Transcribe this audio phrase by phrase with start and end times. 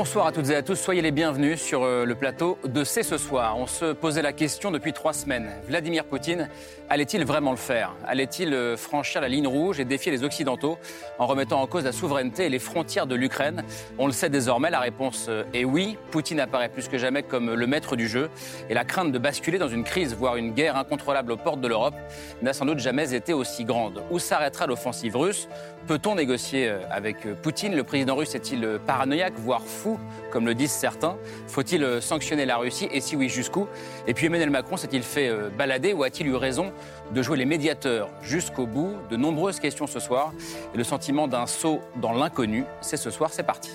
[0.00, 3.02] Bonsoir à toutes et à tous, soyez les bienvenus sur euh, le plateau de C'est
[3.02, 3.58] ce soir.
[3.58, 5.50] On se posait la question depuis trois semaines.
[5.68, 6.48] Vladimir Poutine
[6.88, 7.94] allait-il vraiment le faire?
[8.06, 10.78] Allait-il euh, franchir la ligne rouge et défier les Occidentaux
[11.18, 13.62] en remettant en cause la souveraineté et les frontières de l'Ukraine?
[13.98, 15.98] On le sait désormais, la réponse euh, est oui.
[16.10, 18.30] Poutine apparaît plus que jamais comme le maître du jeu
[18.70, 21.68] et la crainte de basculer dans une crise, voire une guerre incontrôlable aux portes de
[21.68, 21.94] l'Europe,
[22.40, 24.02] n'a sans doute jamais été aussi grande.
[24.10, 25.46] Où s'arrêtera l'offensive russe?
[25.86, 29.98] Peut-on négocier avec Poutine Le président russe est-il paranoïaque, voire fou,
[30.30, 31.16] comme le disent certains?
[31.48, 32.88] Faut-il euh, sanctionner la Russie?
[32.92, 33.66] Et si oui, jusqu'où?
[34.06, 36.72] Et puis Emmanuel Macron s'est-il fait euh, balader ou a-t-il eu raison
[37.12, 38.94] de jouer les médiateurs jusqu'au bout?
[39.10, 40.32] De nombreuses questions ce soir.
[40.74, 43.72] Et le sentiment d'un saut dans l'inconnu, c'est ce soir, c'est parti.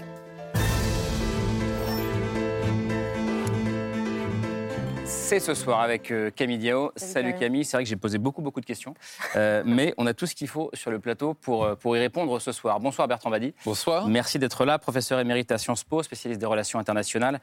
[5.26, 6.92] C'est ce soir avec euh, Camille Diao.
[6.96, 8.94] Salut, Camille, c'est vrai que j'ai posé beaucoup beaucoup de questions,
[9.36, 12.00] euh, mais on a tout ce qu'il faut sur le plateau pour, euh, pour y
[12.00, 12.80] répondre ce soir.
[12.80, 13.56] Bonsoir Bertrand Badi.
[13.66, 14.08] Bonsoir.
[14.08, 17.40] Merci d'être là, professeur émérite à Sciences Po, spécialiste des relations internationales.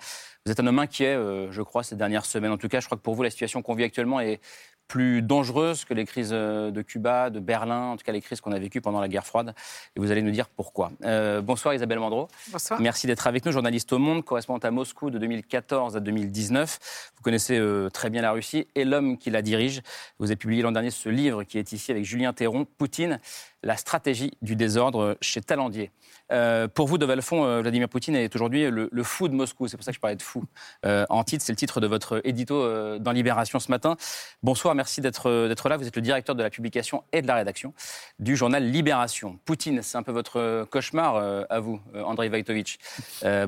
[0.47, 1.19] Vous êtes un homme inquiet,
[1.50, 2.52] je crois, ces dernières semaines.
[2.52, 4.41] En tout cas, je crois que pour vous, la situation qu'on vit actuellement est
[4.88, 8.41] plus dangereuse que les crises euh, de Cuba, de Berlin, en tout cas les crises
[8.41, 9.55] qu'on a vécues pendant la guerre froide.
[9.97, 10.92] Et vous allez nous dire pourquoi.
[11.05, 12.28] Euh, bonsoir Isabelle Mandreau.
[12.48, 12.80] Bonsoir.
[12.80, 17.12] Merci d'être avec nous, journaliste au Monde, correspondante à Moscou de 2014 à 2019.
[17.16, 19.80] Vous connaissez euh, très bien la Russie et l'homme qui la dirige.
[20.19, 23.20] Vous avez publié l'an dernier ce livre qui est ici avec Julien Théron, Poutine,
[23.62, 25.91] la stratégie du désordre chez Talandier.
[26.32, 29.68] Euh, pour vous, de Valfond, euh, Vladimir Poutine est aujourd'hui le, fou de Moscou.
[29.68, 30.44] C'est pour ça que je parlais de fou.
[30.86, 33.96] Euh, en titre, c'est le titre de votre édito dans Libération ce matin.
[34.42, 35.28] Bonsoir, merci d'être
[35.68, 35.77] là.
[35.77, 37.74] Vous êtes le directeur de la publication et de la rédaction
[38.18, 39.38] du journal Libération.
[39.44, 41.16] Poutine, c'est un peu votre cauchemar
[41.48, 42.78] à vous, Andrei Vaitovitch.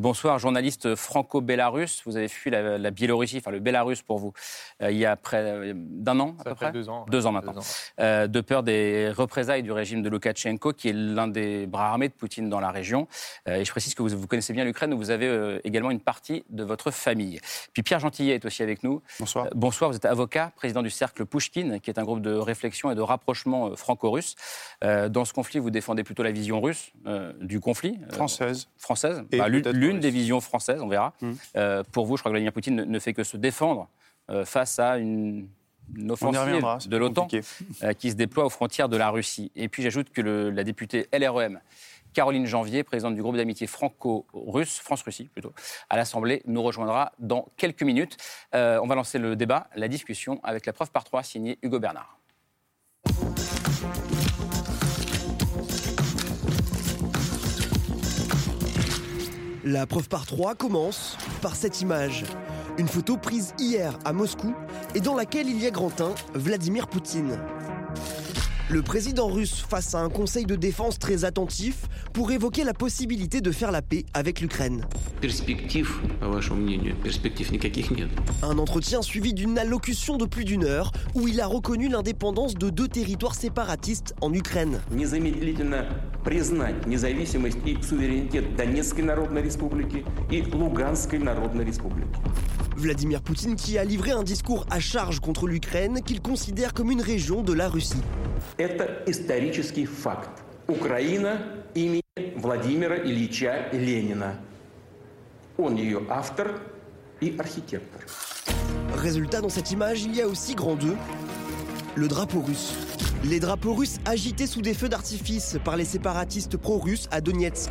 [0.01, 2.03] bonsoir, journaliste franco-bélarusse.
[2.05, 4.33] Vous avez fui la, Biélorussie, enfin le Bélarus pour vous,
[4.81, 6.73] il y a près d'un an à peu près?
[6.73, 7.07] Deux ans.
[7.09, 7.63] Deux ans maintenant.
[7.99, 12.13] de peur des représailles du régime de Loukachenko, qui est l'un des bras armés de
[12.13, 13.09] Poutine dans la région.
[13.49, 15.91] Euh, et je précise que vous, vous connaissez bien l'Ukraine, où vous avez euh, également
[15.91, 17.41] une partie de votre famille.
[17.73, 19.03] Puis Pierre Gentillet est aussi avec nous.
[19.19, 19.47] Bonsoir.
[19.47, 22.91] Euh, bonsoir, vous êtes avocat, président du Cercle Pushkin, qui est un groupe de réflexion
[22.91, 24.37] et de rapprochement franco-russe.
[24.83, 26.93] dans ce conflit, vous défendez plutôt la vision russe
[27.41, 27.99] du conflit.
[28.11, 28.69] Française.
[28.77, 29.25] Française.
[29.33, 31.15] Bah, l'une des visions françaises, on verra.
[31.23, 31.37] Hum.
[31.93, 33.89] pour vous, je crois que Vladimir Poutine ne, fait que se défendre
[34.45, 35.49] face à une
[36.09, 37.29] offensive de l'OTAN
[37.83, 39.51] euh, qui se déploie aux frontières de la Russie.
[39.57, 41.61] Et puis j'ajoute que la députée LREM,
[42.15, 45.53] Caroline Janvier, présidente du groupe d'amitié franco-russe, France-Russie plutôt,
[45.91, 48.17] à l'Assemblée, nous rejoindra dans quelques minutes.
[48.55, 51.79] Euh, on va lancer le débat, la discussion avec la preuve par trois signée Hugo
[51.81, 52.19] Bernard.
[59.65, 62.25] La preuve par trois commence par cette image.
[62.77, 64.53] Une photo prise hier à Moscou
[64.97, 67.39] et dans laquelle il y a grand 1 Vladimir Poutine.
[68.69, 73.41] Le président russe face à un conseil de défense très attentif pour évoquer la possibilité
[73.41, 74.87] de faire la paix avec l'Ukraine.
[78.43, 82.71] Un entretien suivi d'une allocution de plus d'une heure où il a reconnu l'indépendance de
[82.71, 84.81] deux territoires séparatistes en Ukraine.
[92.77, 97.01] Vladimir Poutine qui a livré un discours à charge contre l'Ukraine qu'il considère comme une
[97.01, 98.03] région de la Russie.
[108.97, 110.97] Résultat, dans cette image, il y a aussi grand 2,
[111.95, 112.75] le drapeau russe.
[113.25, 117.71] Les drapeaux russes agités sous des feux d'artifice par les séparatistes pro-russes à Donetsk.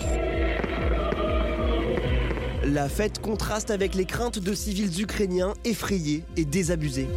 [2.63, 7.09] La fête contraste avec les craintes de civils ukrainiens effrayés et désabusés.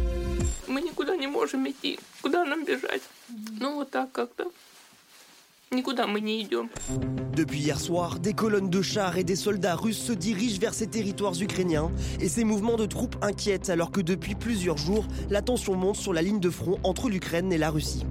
[7.33, 10.87] Depuis hier soir, des colonnes de chars et des soldats russes se dirigent vers ces
[10.87, 15.75] territoires ukrainiens et ces mouvements de troupes inquiètent alors que depuis plusieurs jours, la tension
[15.75, 18.05] monte sur la ligne de front entre l'Ukraine et la Russie.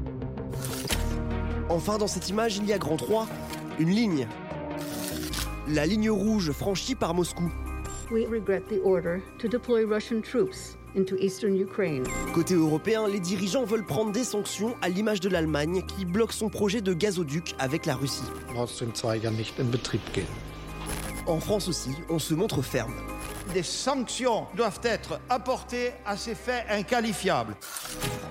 [1.69, 3.27] Enfin, dans cette image, il y a grand 3,
[3.79, 4.27] une ligne
[5.69, 7.51] la ligne rouge franchie par Moscou.
[12.33, 16.49] Côté européen, les dirigeants veulent prendre des sanctions à l'image de l'Allemagne qui bloque son
[16.49, 18.23] projet de gazoduc avec la Russie.
[21.27, 22.95] En France aussi, on se montre ferme.
[23.53, 27.57] des sanctions doivent être apportées à ces faits inqualifiables.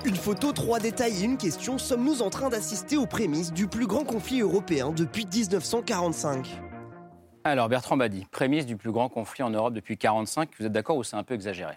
[0.06, 1.78] Une photo, trois détails et une question.
[1.78, 6.62] Sommes-nous en train d'assister aux prémices du plus grand conflit européen depuis 1945
[7.48, 10.98] Alors, Bertrand Badi, prémisse du plus grand conflit en Europe depuis 1945, vous êtes d'accord
[10.98, 11.76] ou c'est un peu exagéré?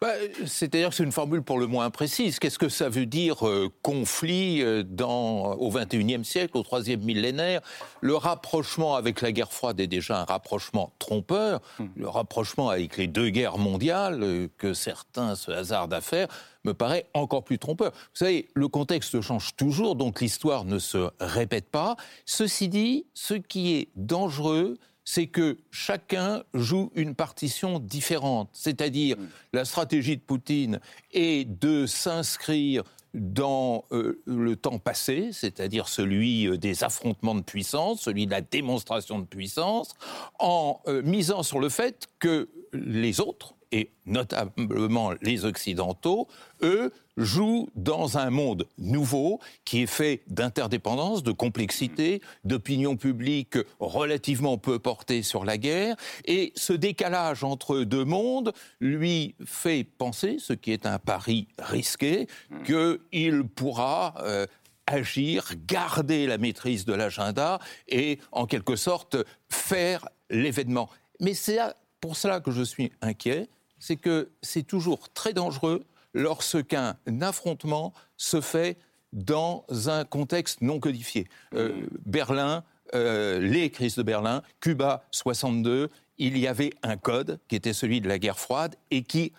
[0.00, 0.12] Bah,
[0.46, 2.38] C'est-à-dire que c'est une formule pour le moins précise.
[2.38, 7.60] Qu'est-ce que ça veut dire euh, conflit euh, dans, au XXIe siècle, au troisième millénaire?
[8.00, 11.60] Le rapprochement avec la guerre froide est déjà un rapprochement trompeur.
[11.78, 11.86] Hmm.
[11.96, 16.28] Le rapprochement avec les deux guerres mondiales, euh, que certains se hasardent à faire,
[16.64, 17.92] me paraît encore plus trompeur.
[17.92, 21.96] Vous savez, le contexte change toujours, donc l'histoire ne se répète pas.
[22.26, 28.50] Ceci dit, ce qui est dangereux, c'est que chacun joue une partition différente.
[28.52, 29.28] C'est-à-dire, mm.
[29.52, 30.80] la stratégie de Poutine
[31.12, 38.02] est de s'inscrire dans euh, le temps passé, c'est-à-dire celui euh, des affrontements de puissance,
[38.02, 39.94] celui de la démonstration de puissance,
[40.38, 46.28] en euh, misant sur le fait que les autres, et notamment les Occidentaux,
[46.62, 54.58] eux, jouent dans un monde nouveau qui est fait d'interdépendance, de complexité, d'opinion publique relativement
[54.58, 55.96] peu portée sur la guerre.
[56.24, 62.26] Et ce décalage entre deux mondes lui fait penser, ce qui est un pari risqué,
[62.64, 64.46] qu'il pourra euh,
[64.86, 69.16] agir, garder la maîtrise de l'agenda et en quelque sorte
[69.48, 70.88] faire l'événement.
[71.20, 71.58] Mais c'est
[72.00, 75.84] pour cela que je suis inquiet, c'est que c'est toujours très dangereux
[76.14, 78.78] lorsqu'un affrontement se fait
[79.12, 81.26] dans un contexte non codifié.
[81.54, 81.86] Euh.
[82.06, 82.64] Berlin,
[82.94, 88.00] euh, les crises de Berlin, Cuba 62, il y avait un code qui était celui
[88.00, 89.32] de la guerre froide et qui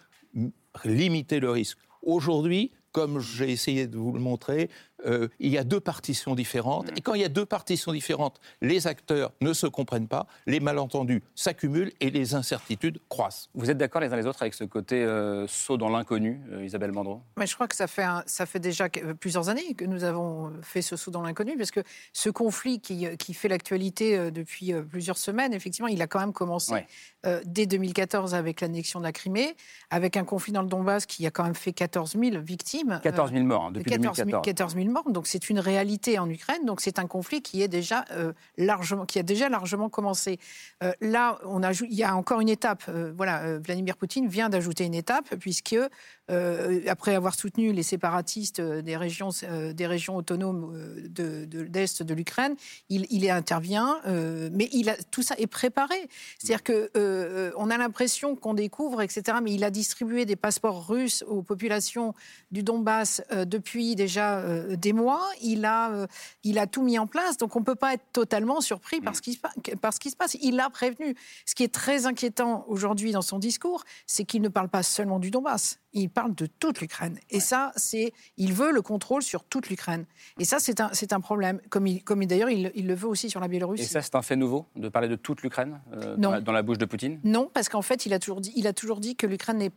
[0.83, 1.77] limitait le risque.
[2.01, 4.69] Aujourd'hui, comme j'ai essayé de vous le montrer,
[5.05, 6.91] euh, il y a deux partitions différentes.
[6.91, 6.97] Mm.
[6.97, 10.59] Et quand il y a deux partitions différentes, les acteurs ne se comprennent pas, les
[10.59, 13.49] malentendus s'accumulent et les incertitudes croissent.
[13.53, 16.65] Vous êtes d'accord les uns les autres avec ce côté euh, saut dans l'inconnu, euh,
[16.65, 18.89] Isabelle Mandreau Mais Je crois que ça fait, ça fait déjà
[19.19, 21.81] plusieurs années que nous avons fait ce saut dans l'inconnu, parce que
[22.13, 26.85] ce conflit qui, qui fait l'actualité depuis plusieurs semaines, effectivement, il a quand même commencé
[27.45, 29.55] dès 2014 avec l'annexion de la Crimée,
[29.89, 32.99] avec un conflit dans le Donbass qui a quand même fait 14 000 victimes.
[33.03, 34.41] 14 000 morts hein, depuis 2014.
[34.43, 36.65] 14 000 donc c'est une réalité en Ukraine.
[36.65, 40.39] Donc c'est un conflit qui est déjà euh, largement, qui a déjà largement commencé.
[40.83, 42.83] Euh, là, on a, il y a encore une étape.
[42.89, 45.75] Euh, voilà, Vladimir Poutine vient d'ajouter une étape puisque
[46.87, 49.31] après avoir soutenu les séparatistes des régions,
[49.73, 50.73] des régions autonomes
[51.09, 52.55] de, d'est de, l'Ukraine,
[52.87, 54.69] il, intervient, mais
[55.11, 56.07] tout ça est préparé.
[56.39, 59.39] C'est-à-dire que on a l'impression qu'on découvre, etc.
[59.43, 62.13] Mais il a distribué des passeports russes aux populations
[62.49, 64.41] du Donbass depuis déjà
[64.81, 66.07] des mois, il a, euh,
[66.43, 67.37] il a tout mis en place.
[67.37, 69.39] Donc on ne peut pas être totalement surpris par ce, qui,
[69.79, 70.35] par ce qui se passe.
[70.41, 71.15] Il l'a prévenu.
[71.45, 75.19] Ce qui est très inquiétant aujourd'hui dans son discours, c'est qu'il ne parle pas seulement
[75.19, 75.79] du Donbass.
[75.93, 77.19] Il parle de toute l'Ukraine.
[77.29, 78.13] Et ça, c'est.
[78.37, 80.05] Il veut le contrôle sur toute l'Ukraine.
[80.39, 81.59] Et ça, c'est un, c'est un problème.
[81.69, 83.83] Comme, il, comme d'ailleurs, il, il, le veut aussi sur la Biélorussie.
[83.83, 86.61] Et ça, c'est un fait nouveau, de parler de toute l'Ukraine euh, dans, dans, la
[86.63, 87.19] bouche de Poutine?
[87.23, 89.69] Non, parce qu'en fait, il a toujours dit, il a toujours dit que l'Ukraine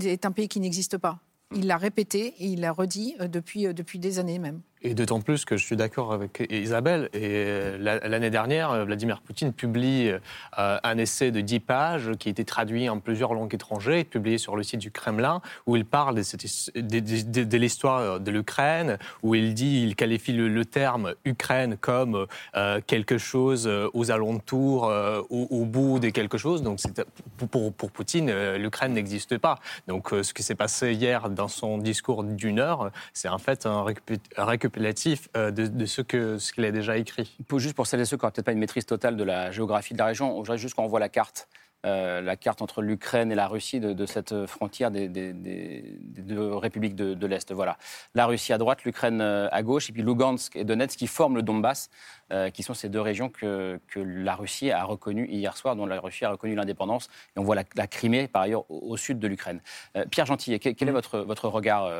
[0.00, 1.20] est un pays qui n'existe pas.
[1.54, 4.60] Il l'a répété et il l'a redit euh, depuis, euh, depuis des années même.
[4.82, 7.08] Et d'autant plus que je suis d'accord avec Isabelle.
[7.12, 10.12] Et l'année dernière, Vladimir Poutine publie
[10.58, 14.38] euh, un essai de 10 pages qui a été traduit en plusieurs langues étrangères, publié
[14.38, 19.82] sur le site du Kremlin, où il parle de, l'histoire de l'Ukraine, où il dit,
[19.82, 24.92] il qualifie le, terme Ukraine comme euh, quelque chose euh, aux alentours,
[25.30, 26.62] au, bout de quelque chose.
[26.62, 26.78] Donc
[27.50, 29.58] pour, pour Poutine, l'Ukraine n'existe pas.
[29.86, 33.84] Donc ce qui s'est passé hier dans son discours d'une heure, c'est en fait un
[34.36, 34.67] récupération
[35.36, 37.36] euh, de, ce qu'il ce qu'il a déjà écrit.
[37.56, 39.94] Juste pour celles et ceux qui n'ont peut-être pas une maîtrise totale de la géographie
[39.94, 41.48] de la région, juste qu'on voit la carte.
[41.86, 47.26] Euh, la carte entre l'Ukraine et la Russie de, cette frontière des, deux républiques de,
[47.26, 47.52] l'Est.
[47.52, 47.78] Voilà.
[48.16, 51.36] La Russie à droite, l'Ukraine euh, à gauche, et puis Lugansk et Donetsk qui forment
[51.36, 51.88] le Donbass,
[52.52, 56.00] qui sont ces deux régions que, que, la Russie a reconnues hier soir, dont la
[56.00, 57.08] Russie a reconnu l'indépendance.
[57.36, 59.60] Et on voit la, Crimée, par ailleurs, au, sud de l'Ukraine.
[60.10, 61.90] Pierre Gentil, quel, est votre, votre regard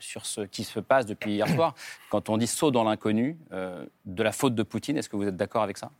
[0.00, 1.74] sur ce qui se passe depuis hier soir.
[2.10, 5.28] Quand on dit saut dans l'inconnu, euh, de la faute de Poutine, est-ce que vous
[5.28, 5.90] êtes d'accord avec ça?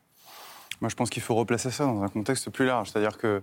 [0.81, 2.91] Moi, je pense qu'il faut replacer ça dans un contexte plus large.
[2.91, 3.43] C'est-à-dire que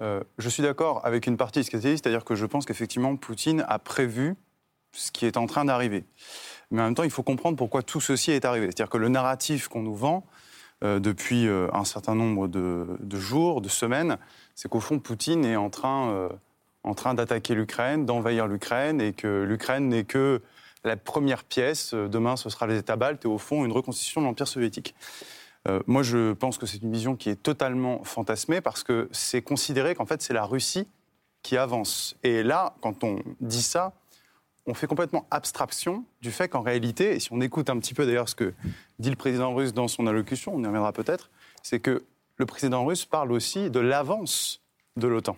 [0.00, 3.16] euh, je suis d'accord avec une partie de ce qui c'est-à-dire que je pense qu'effectivement,
[3.16, 4.34] Poutine a prévu
[4.92, 6.04] ce qui est en train d'arriver.
[6.70, 8.66] Mais en même temps, il faut comprendre pourquoi tout ceci est arrivé.
[8.66, 10.26] C'est-à-dire que le narratif qu'on nous vend
[10.84, 14.18] euh, depuis un certain nombre de, jours, de semaines,
[14.54, 16.30] c'est qu'au fond, Poutine est en train
[16.86, 20.40] en train d'attaquer l'Ukraine, d'envahir l'Ukraine, et que l'Ukraine n'est que
[20.84, 21.92] la première pièce.
[21.92, 24.94] Demain, ce sera les États baltes et au fond, une reconstitution de l'Empire soviétique.
[25.68, 29.42] Euh, moi, je pense que c'est une vision qui est totalement fantasmée parce que c'est
[29.42, 30.88] considéré qu'en fait, c'est la Russie
[31.42, 32.16] qui avance.
[32.22, 33.92] Et là, quand on dit ça,
[34.66, 38.04] on fait complètement abstraction du fait qu'en réalité, et si on écoute un petit peu
[38.04, 38.54] d'ailleurs ce que
[38.98, 41.30] dit le président russe dans son allocution, on y reviendra peut-être,
[41.62, 42.04] c'est que
[42.36, 44.60] le président russe parle aussi de l'avance
[44.96, 45.36] de l'OTAN.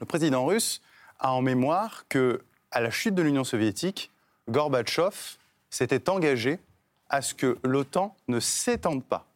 [0.00, 0.82] Le président russe
[1.18, 4.10] a en mémoire que, à la chute de l'Union soviétique,
[4.50, 5.38] Gorbatchev
[5.70, 6.58] s'était engagé
[7.08, 9.26] à ce que l'OTAN ne s'étende pas.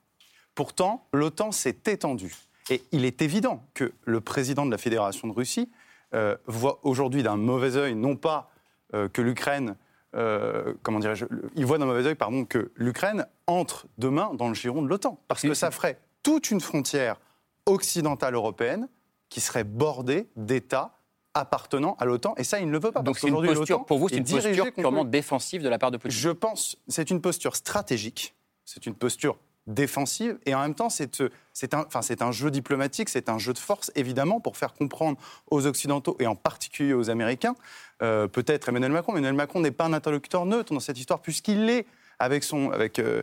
[0.55, 2.35] Pourtant, l'OTAN s'est étendue.
[2.71, 5.71] Et il est évident que le président de la Fédération de Russie
[6.15, 8.51] euh, voit aujourd'hui d'un mauvais œil, non pas
[8.95, 9.77] euh, que l'Ukraine,
[10.15, 14.55] euh, comment dirais-je, il voit d'un mauvais œil, pardon, que l'Ukraine entre demain dans le
[14.55, 17.21] giron de l'OTAN, parce que ça ferait toute une frontière
[17.67, 18.89] occidentale européenne
[19.29, 20.93] qui serait bordée d'États
[21.35, 23.03] appartenant à l'OTAN, et ça, il ne le veut pas.
[23.03, 25.91] Donc c'est une posture, pour vous, est c'est une posture purement défensive de la part
[25.91, 26.19] de Poutine.
[26.19, 31.23] Je pense, c'est une posture stratégique, c'est une posture défensive, et en même temps, c'est
[31.53, 34.73] c'est un, enfin, c'est un jeu diplomatique, c'est un jeu de force, évidemment, pour faire
[34.73, 35.19] comprendre
[35.51, 37.55] aux Occidentaux, et en particulier aux Américains,
[38.03, 41.69] euh, peut-être Emmanuel Macron, Emmanuel Macron n'est pas un interlocuteur neutre dans cette histoire, puisqu'il
[41.69, 41.87] est
[42.19, 43.23] avec son, avec, euh,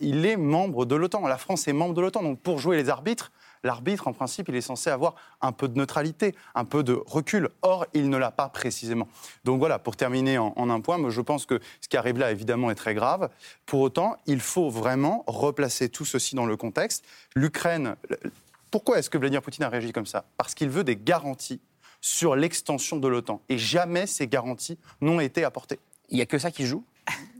[0.00, 1.26] il est membre de l'OTAN.
[1.28, 3.30] La France est membre de l'OTAN, donc pour jouer les arbitres,
[3.62, 7.48] l'arbitre, en principe, il est censé avoir un peu de neutralité, un peu de recul.
[7.62, 9.08] Or, il ne l'a pas précisément.
[9.44, 12.18] Donc voilà, pour terminer en, en un point, moi, je pense que ce qui arrive
[12.18, 13.30] là, évidemment, est très grave.
[13.66, 17.04] Pour autant, il faut vraiment replacer tout ceci dans le contexte.
[17.34, 17.96] L'Ukraine,
[18.70, 20.24] pourquoi est-ce que Vladimir Poutine a réagi comme ça?
[20.36, 21.60] Parce qu'il veut des garanties
[22.00, 23.40] sur l'extension de l'OTAN.
[23.48, 25.78] Et jamais ces garanties n'ont été apportées.
[26.10, 26.84] Il n'y a que ça qui joue?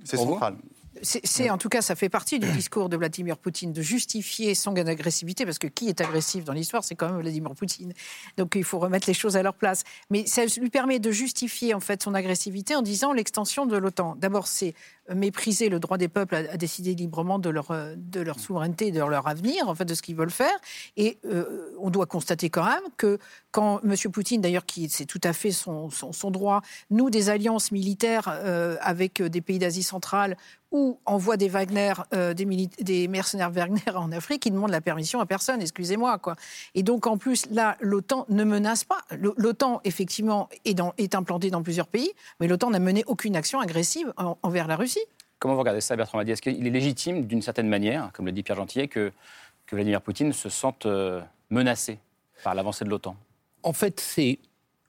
[0.04, 0.24] C'est vous?
[0.24, 0.56] central.
[1.02, 4.76] C'est, en tout cas, ça fait partie du discours de Vladimir Poutine de justifier son
[4.76, 7.92] agressivité, parce que qui est agressif dans l'histoire, c'est quand même Vladimir Poutine.
[8.36, 9.82] Donc il faut remettre les choses à leur place.
[10.10, 14.16] Mais ça lui permet de justifier en fait son agressivité en disant l'extension de l'OTAN.
[14.16, 14.74] D'abord, c'est
[15.14, 18.92] mépriser le droit des peuples à, décider librement de leur, euh, de leur souveraineté, et
[18.92, 20.56] de leur avenir, en fait, de ce qu'ils veulent faire.
[20.96, 23.18] Et euh, on doit constater quand même que
[23.50, 23.94] quand M.
[24.12, 28.76] Poutine, d'ailleurs, qui c'est tout à fait son, son, droit, noue des alliances militaires euh,
[28.80, 30.36] avec des pays d'Asie centrale
[30.70, 31.92] ou envoie des Wagner,
[32.34, 36.18] des, mercenaires Wagner en Afrique, il demande la permission à personne, excusez-moi.
[36.74, 39.02] Et donc, en plus, là, l'OTAN ne menace pas.
[39.10, 44.14] L'OTAN, effectivement, est, dans- implantée dans plusieurs pays, mais l'OTAN n'a mené aucune action agressive
[44.16, 45.01] en- envers la Russie.
[45.42, 48.30] Comment vous regardez ça, Bertrand Madi Est-ce qu'il est légitime, d'une certaine manière, comme le
[48.30, 49.10] dit Pierre Gentillet, que,
[49.72, 51.20] Vladimir Poutine se sente euh,
[51.50, 51.98] menacé
[52.44, 53.16] par l'avancée de l'OTAN?
[53.64, 54.38] En fait, c'est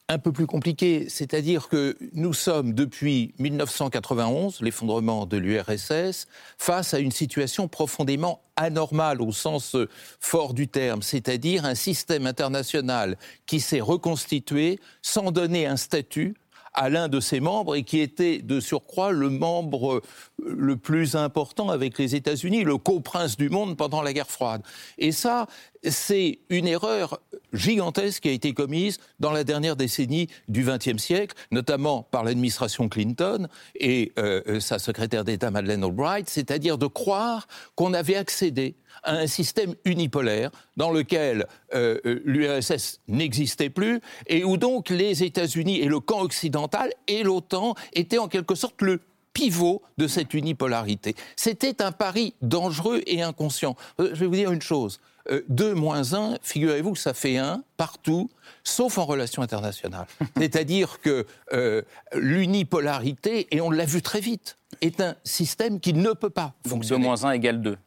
[0.10, 1.10] un peu plus compliqué.
[1.10, 6.28] C'est-à-dire que nous sommes, depuis 1991, l'effondrement de l'URSS,
[6.60, 12.28] face à une situation profondément anormale au sens euh, fort du terme, c'est-à-dire un système
[12.28, 13.18] international
[13.48, 16.36] qui s'est reconstitué sans donner un statut
[16.74, 20.02] à l'un de ses membres et qui était de surcroît le membre euh,
[20.46, 24.62] le plus important avec les États-Unis, le coprince du monde pendant la guerre froide.
[24.98, 25.48] Et ça,
[25.84, 27.20] c'est une erreur
[27.54, 32.90] gigantesque qui a été commise dans la dernière décennie du XXe siècle, notamment par l'administration
[32.90, 39.16] Clinton et euh, sa secrétaire d'État Madeleine Albright, c'est-à-dire de croire qu'on avait accédé à
[39.16, 45.80] un système unipolaire dans lequel euh, euh, l'URSS n'existait plus et où donc les États-Unis
[45.80, 49.00] et le camp occidental et l'OTAN étaient en quelque sorte le
[49.34, 51.16] pivot de cette unipolarité.
[51.36, 53.76] C'était un pari dangereux et inconscient.
[54.00, 55.00] Euh, Je vais vous dire une chose.
[55.48, 58.30] 2 moins 1, figurez-vous que ça fait 1 partout,
[58.64, 60.06] sauf en relations internationales.
[60.38, 61.82] C'est-à-dire que euh,
[62.14, 66.64] l'unipolarité, et on l'a vu très vite, est un système qui ne peut pas Donc
[66.64, 67.04] 2 fonctionner.
[67.04, 67.78] moins 1 égale 2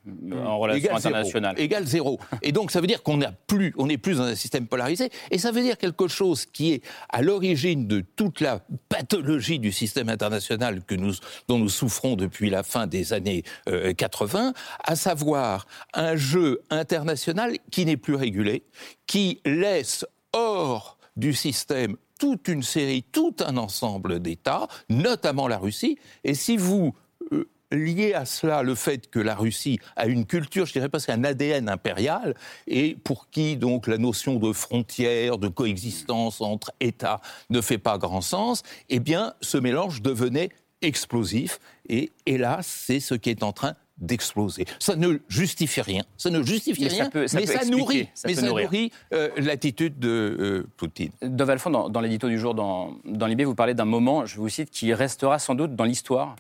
[0.45, 1.61] en relation Égale internationale.
[1.61, 2.19] Égale zéro.
[2.43, 5.11] Et donc, ça veut dire qu'on n'est plus, on n'est plus dans un système polarisé.
[5.31, 9.73] Et ça veut dire quelque chose qui est à l'origine de toute la pathologie du
[9.73, 11.15] système international que nous,
[11.49, 14.53] dont nous souffrons depuis la fin des années euh, 80,
[14.85, 18.65] à savoir un jeu international qui n'est plus régulé,
[19.07, 25.99] qui laisse hors du système toute une série, tout un ensemble d'États, notamment la Russie.
[26.25, 26.95] Et si vous
[27.33, 31.11] euh, liez à cela le fait que la Russie a une culture, je dirais presque
[31.11, 32.35] un ADN impérial,
[32.67, 37.21] et pour qui donc la notion de frontière, de coexistence entre États
[37.51, 40.51] ne fait pas grand sens, eh bien ce mélange devenait
[40.83, 41.59] explosif.
[41.89, 44.65] Et hélas, c'est ce qui est en train d'exploser.
[44.79, 46.03] Ça ne justifie rien.
[46.17, 49.31] Ça ne justifie Mais ça rien, peut- ça mais ça nourrit, mais ça nourrit euh,
[49.39, 51.11] l'attitude de euh, Poutine.
[51.23, 54.37] Dov Alphonse, dans, dans l'édito du jour dans, dans Libé, vous parlez d'un moment, je
[54.37, 56.37] vous cite, qui restera sans doute dans l'histoire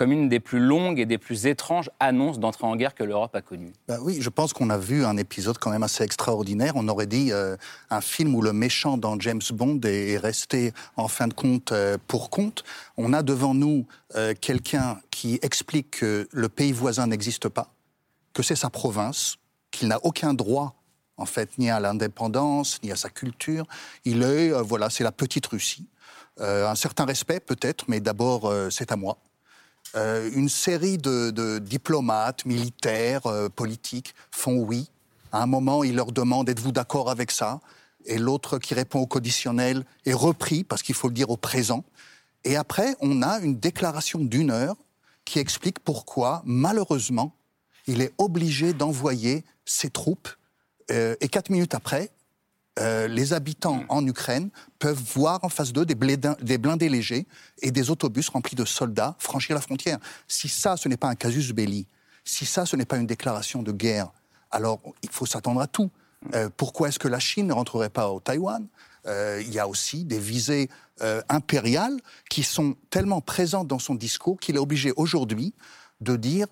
[0.00, 3.34] comme une des plus longues et des plus étranges annonces d'entrée en guerre que l'Europe
[3.36, 3.74] a connue.
[3.86, 6.72] Bah oui, je pense qu'on a vu un épisode quand même assez extraordinaire.
[6.76, 7.54] On aurait dit euh,
[7.90, 11.72] un film où le méchant dans James Bond est, est resté en fin de compte
[11.72, 12.64] euh, pour compte.
[12.96, 13.84] On a devant nous
[14.16, 17.70] euh, quelqu'un qui explique que le pays voisin n'existe pas,
[18.32, 19.36] que c'est sa province,
[19.70, 20.76] qu'il n'a aucun droit
[21.18, 23.66] en fait, ni à l'indépendance, ni à sa culture.
[24.06, 25.84] Il est, voilà, c'est la petite Russie.
[26.38, 29.18] Un certain respect peut-être, mais d'abord, c'est à moi.
[29.94, 33.22] Une série de, diplomates, militaires,
[33.56, 34.90] politiques font oui.
[35.32, 37.60] À un moment, il leur demande êtes-vous d'accord avec ça?
[38.06, 41.84] Et l'autre qui répond au conditionnel est repris, parce qu'il faut le dire au présent.
[42.44, 44.76] Et après, on a une déclaration d'une heure
[45.24, 47.34] qui explique pourquoi, malheureusement,
[47.86, 50.28] il est obligé d'envoyer ses troupes
[50.90, 52.10] euh, et quatre minutes après,
[52.80, 53.86] euh, les habitants mm.
[53.88, 57.26] en Ukraine peuvent voir en face d'eux des, des, blindés légers
[57.62, 59.98] et des autobus remplis de soldats franchir la frontière.
[60.28, 61.86] Si ça, ce n'est pas un casus belli,
[62.24, 64.10] si ça, ce n'est pas une déclaration de guerre,
[64.50, 65.90] alors il faut s'attendre à tout.
[66.22, 66.28] Mm.
[66.34, 68.66] Euh, pourquoi est-ce que la Chine ne rentrerait pas au Taïwan?
[69.06, 70.68] Il y a aussi des visées
[71.30, 75.54] impériales qui sont tellement présentes dans son discours qu'il est obligé aujourd'hui
[76.02, 76.46] de dire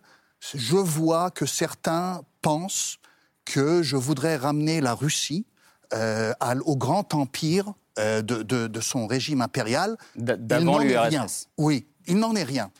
[0.55, 3.01] je vois que certains pensent
[3.45, 5.45] que je voudrais ramener la Russie
[5.95, 9.97] euh, au grand empire euh, de, son régime impérial.
[10.17, 11.49] D'avant l'URSS.
[11.57, 12.71] Oui, il n'en est rien.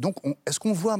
[0.00, 0.16] Donc,
[0.46, 0.96] est-ce qu'on voit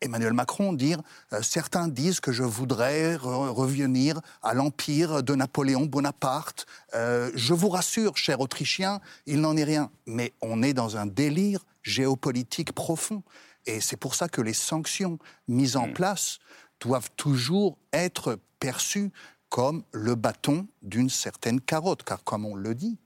[0.00, 1.00] Emmanuel Macron dire
[1.32, 6.66] euh, certains disent que je voudrais revenir à l'empire de Napoléon Bonaparte.
[6.92, 9.90] je vous rassure, cher Autrichien, il n'en est rien.
[10.06, 13.22] Mais on est dans un délire géopolitique profond.
[13.66, 15.18] Et c'est pour ça que les sanctions
[15.48, 15.94] mises en hmm.
[15.94, 16.38] place
[16.80, 19.12] doivent toujours être perçues
[19.52, 22.98] comme le bâton d'une certaine carotte, car comme on le dit,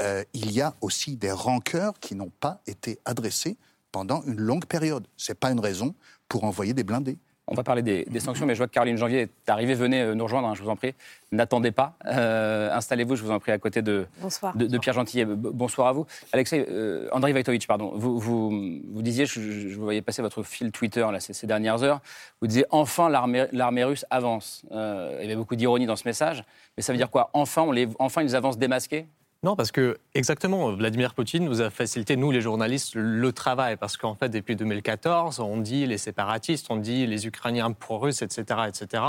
[0.00, 3.56] euh, il y a aussi des rancœurs qui n'ont pas été adressées
[3.90, 5.08] pendant une longue période.
[5.16, 5.96] Ce n'est pas une raison
[6.28, 7.18] pour envoyer des blindés.
[7.50, 9.74] On va parler des, sanctions, mais je vois que Caroline Janvier est arrivée.
[9.74, 10.94] Venez euh, nous rejoindre, hein, je vous en prie.
[11.32, 11.94] N'attendez pas.
[12.06, 14.06] Euh, installez-vous, je vous en prie, à côté de,
[14.54, 15.24] de, Pierre Gentillet.
[15.24, 16.06] Bonsoir à vous.
[16.32, 17.92] Alexei, euh, Andrei Vaitovitch, pardon.
[17.94, 22.00] Vous, vous, disiez, je, vous voyais passer votre fil Twitter là, ces, dernières heures.
[22.40, 24.64] Vous disiez enfin l'armée russe avance.
[24.70, 24.76] il
[25.22, 26.44] y avait beaucoup d'ironie dans ce message.
[26.76, 27.30] Mais ça veut dire quoi?
[27.32, 29.06] Enfin, on les, enfin, ils avancent démasqués?
[29.44, 33.76] Non, parce que exactement, Vladimir Poutine nous a facilité, nous les journalistes, le travail.
[33.76, 38.62] Parce qu'en fait, depuis 2014, on dit les séparatistes, on dit les Ukrainiens pro-russes, etc.
[38.66, 39.02] etc.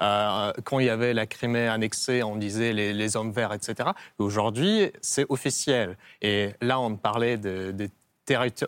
[0.00, 3.90] Euh, quand il y avait la Crimée annexée, on disait les, hommes verts, etc.
[4.18, 5.96] Aujourd'hui, c'est officiel.
[6.20, 7.72] Et là, on parlait de,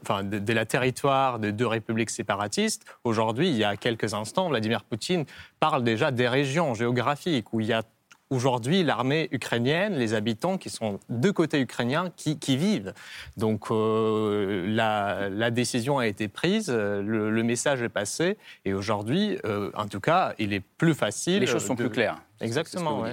[0.00, 2.85] Enfin, de, la territoire de deux républiques séparatistes.
[3.02, 5.24] Aujourd'hui, il y a quelques instants, Vladimir Poutine
[5.59, 7.83] parle déjà des régions géographiques où il y a
[8.31, 12.93] aujourd'hui l'armée ukrainienne, les habitants qui sont de côté ukrainien qui, vivent.
[13.37, 19.87] Donc euh, la, décision a été prise, le, message est passé, et aujourd'hui, euh, en
[19.87, 21.41] tout cas, il est plus facile.
[21.41, 22.21] Les choses sont plus claires.
[22.40, 23.05] Exactement.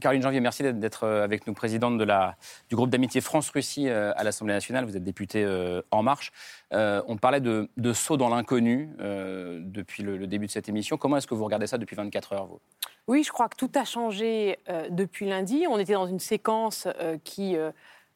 [0.00, 2.36] Caroline Janvier, merci d'être euh, avec nous, présidente de la,
[2.68, 4.84] du groupe d'amitié France-Russie à l'Assemblée nationale.
[4.84, 5.46] Vous êtes députée
[5.90, 6.32] En Marche.
[6.72, 10.96] on parlait de, saut dans l'inconnu depuis le, le, début de cette émission.
[10.96, 12.60] Comment est-ce que vous regardez ça depuis 24 heures, vous?
[13.08, 15.64] Oui, je crois que tout a changé euh, depuis lundi.
[15.68, 17.70] On était dans une séquence euh, qui, euh,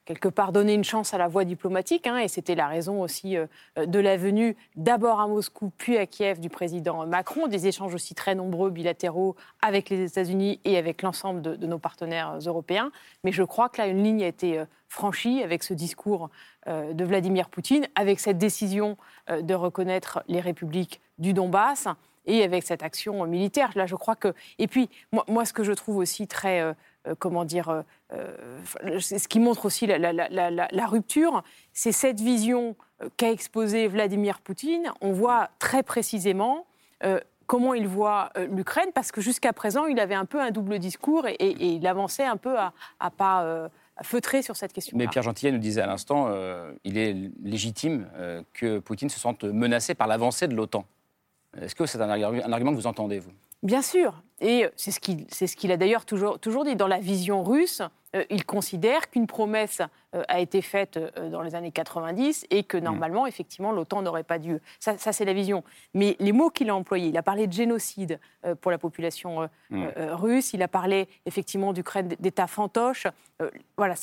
[0.04, 3.36] quelque part, donnait une chance à la voie diplomatique, hein, et c'était la raison aussi
[3.76, 8.14] de la venue d'abord à Moscou, puis à Kiev du président Macron, des échanges aussi
[8.14, 12.90] très nombreux bilatéraux avec les États-Unis et avec l'ensemble de, nos partenaires européens.
[13.24, 16.30] Mais je crois que là, une ligne a été franchie avec ce discours
[16.66, 18.96] de Vladimir Poutine, avec cette décision
[19.30, 21.86] de reconnaître les républiques du Donbass
[22.26, 23.70] et avec cette action militaire.
[23.74, 24.34] Là, je crois que.
[24.58, 24.88] Et puis,
[25.28, 26.74] moi, ce que je trouve aussi très.
[27.06, 27.82] Euh, euh, comment dire,
[28.12, 32.76] euh, ce qui montre aussi la, rupture, c'est cette vision
[33.16, 34.90] qu'a exposée Vladimir Poutine.
[35.00, 36.66] On voit très précisément
[37.46, 41.26] comment il voit l'Ukraine, parce que jusqu'à présent, il avait un peu un double discours
[41.26, 42.72] et, il avançait un peu à,
[43.10, 43.70] pas
[44.02, 44.96] feutrer sur cette question.
[44.96, 46.30] Mais Pierre Gentillet nous disait à l'instant,
[46.84, 48.08] il est légitime
[48.52, 50.84] que Poutine se sente menacé par l'avancée de l'OTAN.
[51.60, 53.32] Est-ce que c'est un, argument que vous entendez, vous?
[53.62, 54.22] Bien sûr.
[54.40, 55.00] Et c'est ce
[55.56, 56.76] qu'il a d'ailleurs toujours, dit.
[56.76, 57.82] Dans la vision russe,
[58.16, 59.86] euh, il considère qu'une promesse euh,
[60.28, 62.80] a été faite euh, dans les années 90 et que mm.
[62.80, 64.58] normalement, effectivement, l'OTAN n'aurait pas dû.
[64.78, 65.62] Ça, c'est la vision.
[65.94, 68.18] Mais les mots qu'il a employés, il a parlé de génocide
[68.60, 69.86] pour la population mm.
[70.12, 73.06] russe, il a parlé effectivement d'Ukraine d'État fantoche.
[73.76, 73.94] voilà,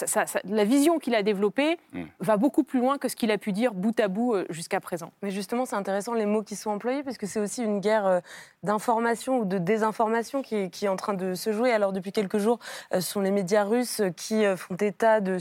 [0.45, 2.03] la vision qu'il a développée mm.
[2.19, 5.11] va beaucoup plus loin que ce qu'il a pu dire bout à bout jusqu'à présent.
[5.23, 8.21] Mais justement, c'est intéressant les mots qui sont employés, parce que c'est aussi une guerre
[8.63, 11.71] d'information ou de désinformation qui, qui, est en train de se jouer.
[11.71, 12.59] Alors, depuis quelques jours,
[12.93, 15.39] ce sont les médias russes qui font état de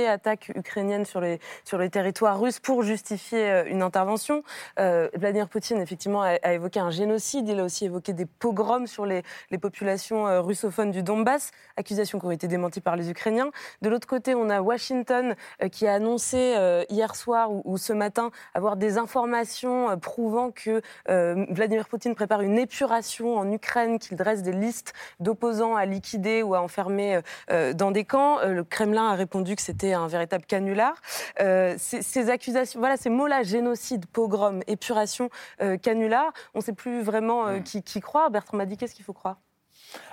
[0.00, 4.42] supposer attaques ukrainiennes sur les, sur les territoires russes pour justifier euh, une intervention.
[4.78, 7.48] Euh, Vladimir Poutine, effectivement, a, évoqué un génocide.
[7.48, 12.18] Il a aussi évoqué des pogroms sur les, les populations euh, russophones du Donbass, accusations
[12.18, 13.50] qui ont été démenties par les Ukrainiens.
[13.82, 15.34] De l'autre côté, on a Washington
[15.72, 16.54] qui a annoncé
[16.88, 23.36] hier soir ou, ce matin avoir des informations prouvant que Vladimir Poutine prépare une épuration
[23.36, 28.38] en Ukraine, qu'il dresse des listes d'opposants à liquider ou à enfermer dans des camps.
[28.44, 30.94] Le Kremlin a répondu que c'était un véritable canular.
[31.40, 36.72] Euh, ces, ces accusations, voilà, ces mots-là, génocide, pogrom, épuration, euh, canular, on ne sait
[36.72, 38.30] plus vraiment euh, qui, qui croire.
[38.30, 39.38] Bertrand m'a dit qu'est-ce qu'il faut croire?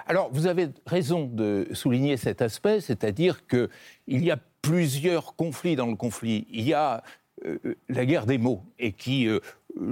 [0.08, 3.70] Alors, vous avez raison de souligner cet aspect, c'est-à-dire qu'il
[4.08, 6.48] y a plusieurs conflits dans le conflit.
[6.50, 7.04] Il y a
[7.46, 7.58] euh,
[7.90, 9.30] la guerre des mots, et qui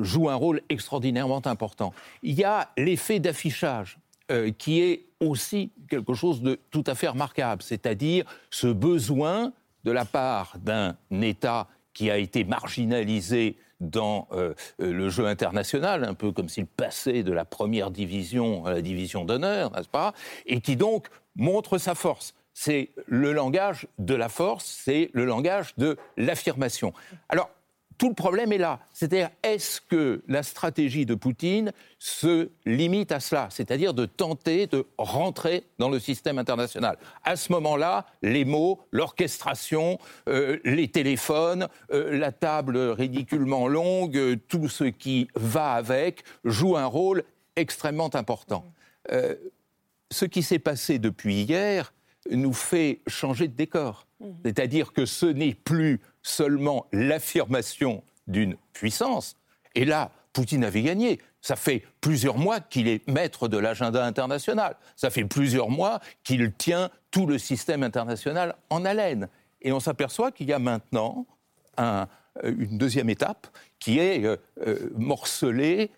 [0.01, 1.93] joue un rôle extraordinairement important.
[2.23, 3.99] Il y a l'effet d'affichage,
[4.31, 9.53] euh, qui est aussi quelque chose de tout à fait remarquable, c'est-à-dire ce besoin
[9.85, 16.03] de la part d'un État qui a été marginalisé dans euh, euh, le jeu international,
[16.03, 20.13] un peu comme s'il passait de la première division à la division d'honneur, n'est-ce pas
[20.45, 22.35] Et qui donc montre sa force.
[22.53, 26.93] C'est le langage de la force, c'est le langage de l'affirmation.
[27.27, 27.49] Alors,
[27.97, 28.79] tout le problème est là.
[28.93, 33.47] C'est-à-dire, est-ce que la stratégie de Poutine se limite à cela?
[33.51, 36.97] C'est-à-dire de tenter de rentrer dans le système international.
[37.23, 44.35] À ce moment-là, les mots, l'orchestration, euh, les téléphones, euh, la table ridiculement longue, euh,
[44.47, 47.23] tout ce qui va avec, joue un rôle
[47.55, 48.65] extrêmement important.
[50.11, 51.93] Ce qui s'est passé depuis hier
[52.31, 54.07] nous fait changer de décor.
[54.43, 59.37] C'est-à-dire que ce n'est plus seulement l'affirmation d'une puissance.
[59.75, 61.19] Et là, Poutine avait gagné.
[61.41, 64.75] Ça fait plusieurs mois qu'il est maître de l'agenda international.
[64.95, 69.29] Ça fait plusieurs mois qu'il tient tout le système international en haleine.
[69.61, 71.27] Et on s'aperçoit qu'il y a maintenant
[71.79, 72.05] euh,
[72.43, 73.47] une deuxième étape
[73.79, 75.91] qui est euh, euh, morceler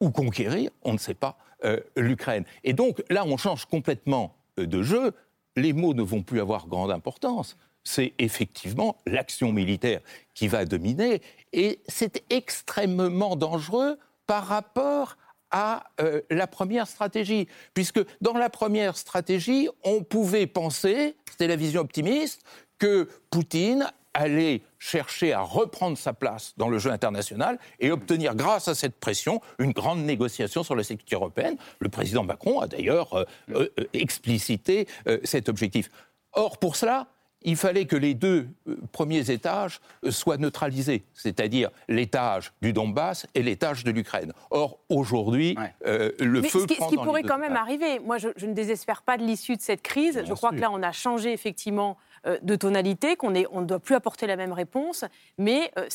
[0.00, 2.44] ou conquérir, on ne sait pas, euh, l'Ukraine.
[2.62, 5.12] Et donc là, on change complètement de jeu.
[5.56, 7.56] Les mots ne vont plus avoir grande importance.
[7.84, 10.00] C'est effectivement l'action militaire
[10.34, 11.20] qui va dominer.
[11.52, 15.16] Et c'est extrêmement dangereux par rapport
[15.52, 17.46] à euh, la première stratégie.
[17.74, 22.42] Puisque dans la première stratégie, on pouvait penser, c'était la vision optimiste,
[22.78, 28.68] que Poutine allait chercher à reprendre sa place dans le jeu international et obtenir, grâce
[28.68, 31.56] à cette pression, une grande négociation sur la sécurité européenne.
[31.78, 34.86] Le président Macron a d'ailleurs euh, euh, explicité
[35.24, 35.90] cet objectif.
[36.32, 37.06] Or, pour cela,
[37.44, 43.26] il fallait que les deux euh, premiers étages euh, soient neutralisés, c'est-à-dire l'étage du Donbass
[43.34, 44.32] et l'étage de l'Ukraine.
[44.50, 47.38] Or, aujourd'hui, euh, le Mais feu ce qui, ce qui dans les pourrait deux quand
[47.38, 47.62] même étages.
[47.62, 50.22] arriver, moi je, je ne désespère pas de l'issue de cette crise.
[50.26, 50.56] je crois sûr.
[50.56, 54.36] que là on a changé effectivement de tonalité, qu'on on ne doit plus apporter la
[54.36, 55.04] même réponse,
[55.38, 55.88] mais euh,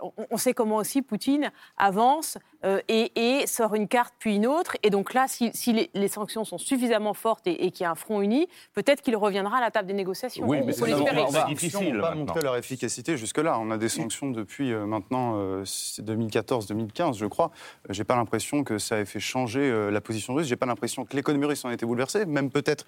[0.00, 4.46] on, on sait comment aussi Poutine avance euh, et, et sort une carte puis une
[4.46, 4.76] autre.
[4.82, 7.86] Et donc là, si, si les, les sanctions sont suffisamment fortes et, et qu'il y
[7.86, 10.46] a un front uni, peut-être qu'il reviendra à la table des négociations.
[10.46, 13.58] Oui, On- mais on c'est on difficile, sanctions n'ont pas montré leur efficacité jusque-là.
[13.58, 17.50] On a des sanctions depuis euh, maintenant euh, 2014-2015, je crois.
[17.88, 20.46] Euh, J'ai pas l'impression que ça ait fait changer euh, la position russe.
[20.46, 22.86] J'ai pas l'impression que l'économie russe en a été bouleversée, même peut-être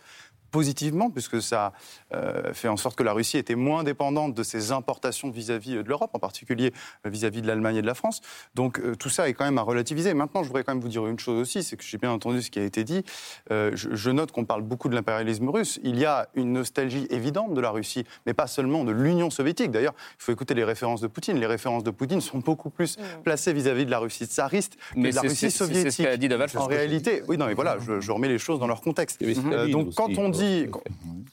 [0.50, 1.72] positivement, puisque ça
[2.14, 5.82] euh, fait en sorte que la Russie était moins dépendante de ses importations vis-à-vis euh,
[5.82, 6.72] de l'Europe, en particulier
[7.04, 8.20] vis-à-vis de l'Allemagne et de la France.
[8.54, 10.14] Donc euh, tout ça est quand même à relativiser.
[10.14, 12.40] Maintenant, je voudrais quand même vous dire une chose aussi, c'est que j'ai bien entendu
[12.42, 13.04] ce qui a été dit.
[13.50, 15.78] Euh, je, je note qu'on parle beaucoup de l'impérialisme russe.
[15.82, 19.70] Il y a une nostalgie évidente de la Russie, mais pas seulement de l'Union soviétique.
[19.70, 21.38] D'ailleurs, il faut écouter les références de Poutine.
[21.38, 25.10] Les références de Poutine sont beaucoup plus placées vis-à-vis de la Russie tsariste que Mais
[25.10, 26.04] de la Russie c'est- c'est ce soviétique.
[26.06, 28.66] qu'a dit c'est en réalité, oui, non, mais voilà, je, je remets les choses dans
[28.66, 29.20] leur contexte.
[29.22, 30.66] Euh, donc, quand on dit,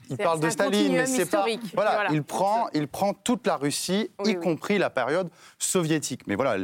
[0.09, 1.45] il parle de Staline, mais c'est pas.
[1.73, 2.09] Voilà, Voilà.
[2.11, 4.41] il prend, il prend toute la Russie, Oui, y oui.
[4.43, 6.21] compris la période soviétique.
[6.27, 6.57] Mais voilà,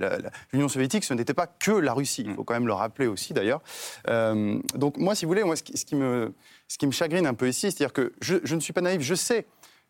[0.53, 2.23] l'Union soviétique, ce n'était pas que la Russie.
[2.25, 3.61] Il faut quand même le rappeler aussi, d'ailleurs.
[4.07, 6.33] Euh, donc, moi, si vous voulez, moi, ce qui, ce qui me,
[6.67, 9.01] ce qui me chagrine un peu ici, c'est-à-dire que je, je ne suis pas naïf.
[9.01, 9.45] Je sais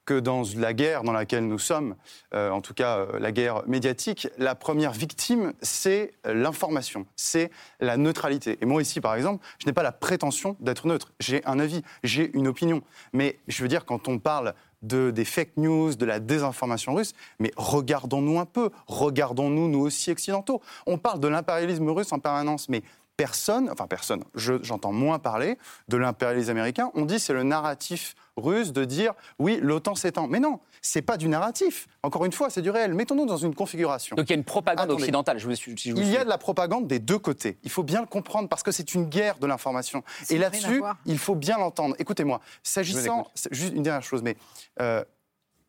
[0.09, 1.95] que dans la guerre dans laquelle nous sommes,
[2.33, 7.95] euh, en tout cas euh, la guerre médiatique, la première victime, c'est l'information, c'est la
[7.95, 8.57] neutralité.
[8.59, 11.11] Et moi ici, par exemple, je n'ai pas la prétention d'être neutre.
[11.19, 12.81] J'ai un avis, j'ai une opinion.
[13.13, 17.13] Mais je veux dire, quand on parle de, des fake news, de la désinformation russe,
[17.39, 20.61] mais regardons-nous un peu, regardons-nous nous aussi occidentaux.
[20.85, 22.83] On parle de l'impérialisme russe en permanence, mais
[23.23, 25.57] personne, enfin personne, je- j'entends moins parler
[25.89, 26.89] de l'impérialisme américain.
[26.93, 30.27] On dit c'est le narratif russe de dire oui, l'OTAN s'étend.
[30.29, 31.89] Mais non, c'est pas du narratif.
[32.01, 32.93] Encore une fois, c'est du réel.
[32.93, 34.15] Mettons-nous dans une configuration.
[34.15, 35.01] Donc il y a une propagande Attendez.
[35.03, 35.37] occidentale.
[35.37, 36.23] Je vous, si je vous Il y a suis.
[36.23, 37.57] de la propagande des deux côtés.
[37.63, 40.01] Il faut bien le comprendre parce que c'est une guerre de l'information.
[40.29, 41.95] Et là-dessus, il faut bien l'entendre.
[41.99, 44.37] Écoutez-moi, s'agissant, juste une dernière chose, mais
[44.79, 45.03] euh,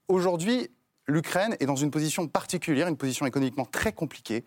[0.06, 0.70] aujourd'hui,
[1.08, 4.44] l'Ukraine est dans une position particulière, une position économiquement très compliquée,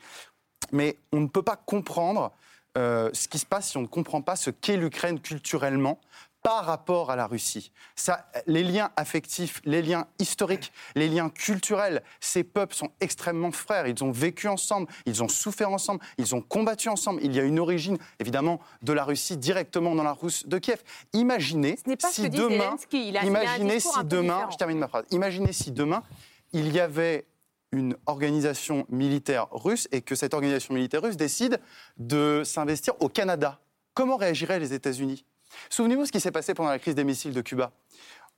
[0.71, 2.31] mais on ne peut pas comprendre
[2.77, 5.99] euh, ce qui se passe si on ne comprend pas ce qu'est l'Ukraine culturellement
[6.41, 7.71] par rapport à la Russie.
[7.95, 13.87] Ça, les liens affectifs, les liens historiques, les liens culturels, ces peuples sont extrêmement frères.
[13.87, 17.21] Ils ont vécu ensemble, ils ont souffert ensemble, ils ont combattu ensemble.
[17.23, 20.81] Il y a une origine, évidemment, de la Russie directement dans la Rousse de Kiev.
[21.13, 23.07] Imaginez pas si demain, Zelensky.
[23.07, 25.05] Il a- il a un imaginez si demain, je termine ma phrase.
[25.11, 26.03] Imaginez si demain
[26.51, 27.25] il y avait
[27.73, 31.59] une organisation militaire russe et que cette organisation militaire russe décide
[31.97, 33.59] de s'investir au Canada.
[33.95, 35.25] Comment réagiraient les États-Unis?
[35.69, 37.71] Souvenez-vous ce qui s'est passé pendant la crise des missiles de Cuba.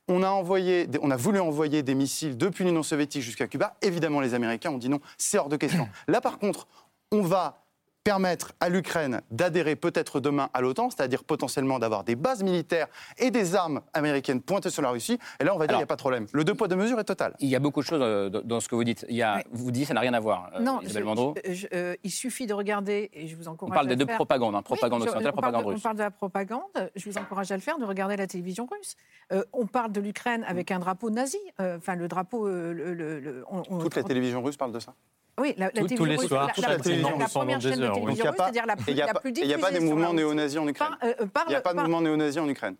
[0.08, 3.76] On a, envoyé, des- on a voulu envoyer des missiles depuis l'Union soviétique jusqu'à Cuba.
[3.82, 5.88] Évidemment, les Américains ont dit non, c'est hors de question.
[6.08, 6.66] Là, par contre,
[7.12, 7.65] on va
[8.10, 12.86] permettre à l'Ukraine d'adhérer peut-être demain à l'OTAN, c'est-à-dire potentiellement d'avoir des bases militaires
[13.18, 15.18] et des armes américaines pointées sur la Russie.
[15.40, 16.26] Et là, on va dire qu'il n'y a pas de problème.
[16.32, 17.34] Le deux poids, deux mesures est total.
[17.40, 19.04] Il y a beaucoup de choses euh, dans ce que vous dites.
[19.08, 21.34] Il y a, Vous dites ça n'a rien à voir, euh, non, Isabelle je- Mandreau.
[21.44, 23.94] je- je- euh, il suffit de regarder, et je vous On encourage parle à des
[23.96, 24.14] le deux faire.
[24.18, 25.80] propagandes, hein, propagande Oui, occidentale, on parle de- propagande russe.
[25.80, 28.68] On parle de la propagande, je vous encourage à le faire, de regarder la télévision
[28.70, 28.94] russe.
[29.32, 32.46] Euh, on parle de l'Ukraine avec un drapeau nazi, euh, enfin le drapeau...
[32.46, 34.94] euh, le, le- le- on- on- Toute la on- télévision russe parle de ça?
[35.38, 38.44] Oui, la, la Tous- les soirs, la, première chaîne de télévision n'y a russe, pas,
[38.44, 39.86] c'est-à-dire la plus, il y a la pas- plus et il y a pas diffusée
[39.86, 40.96] de mouvement néo-nazi en Ukraine.
[41.02, 42.76] Il n'y a pas de mouvement néo-nazi en Ukraine.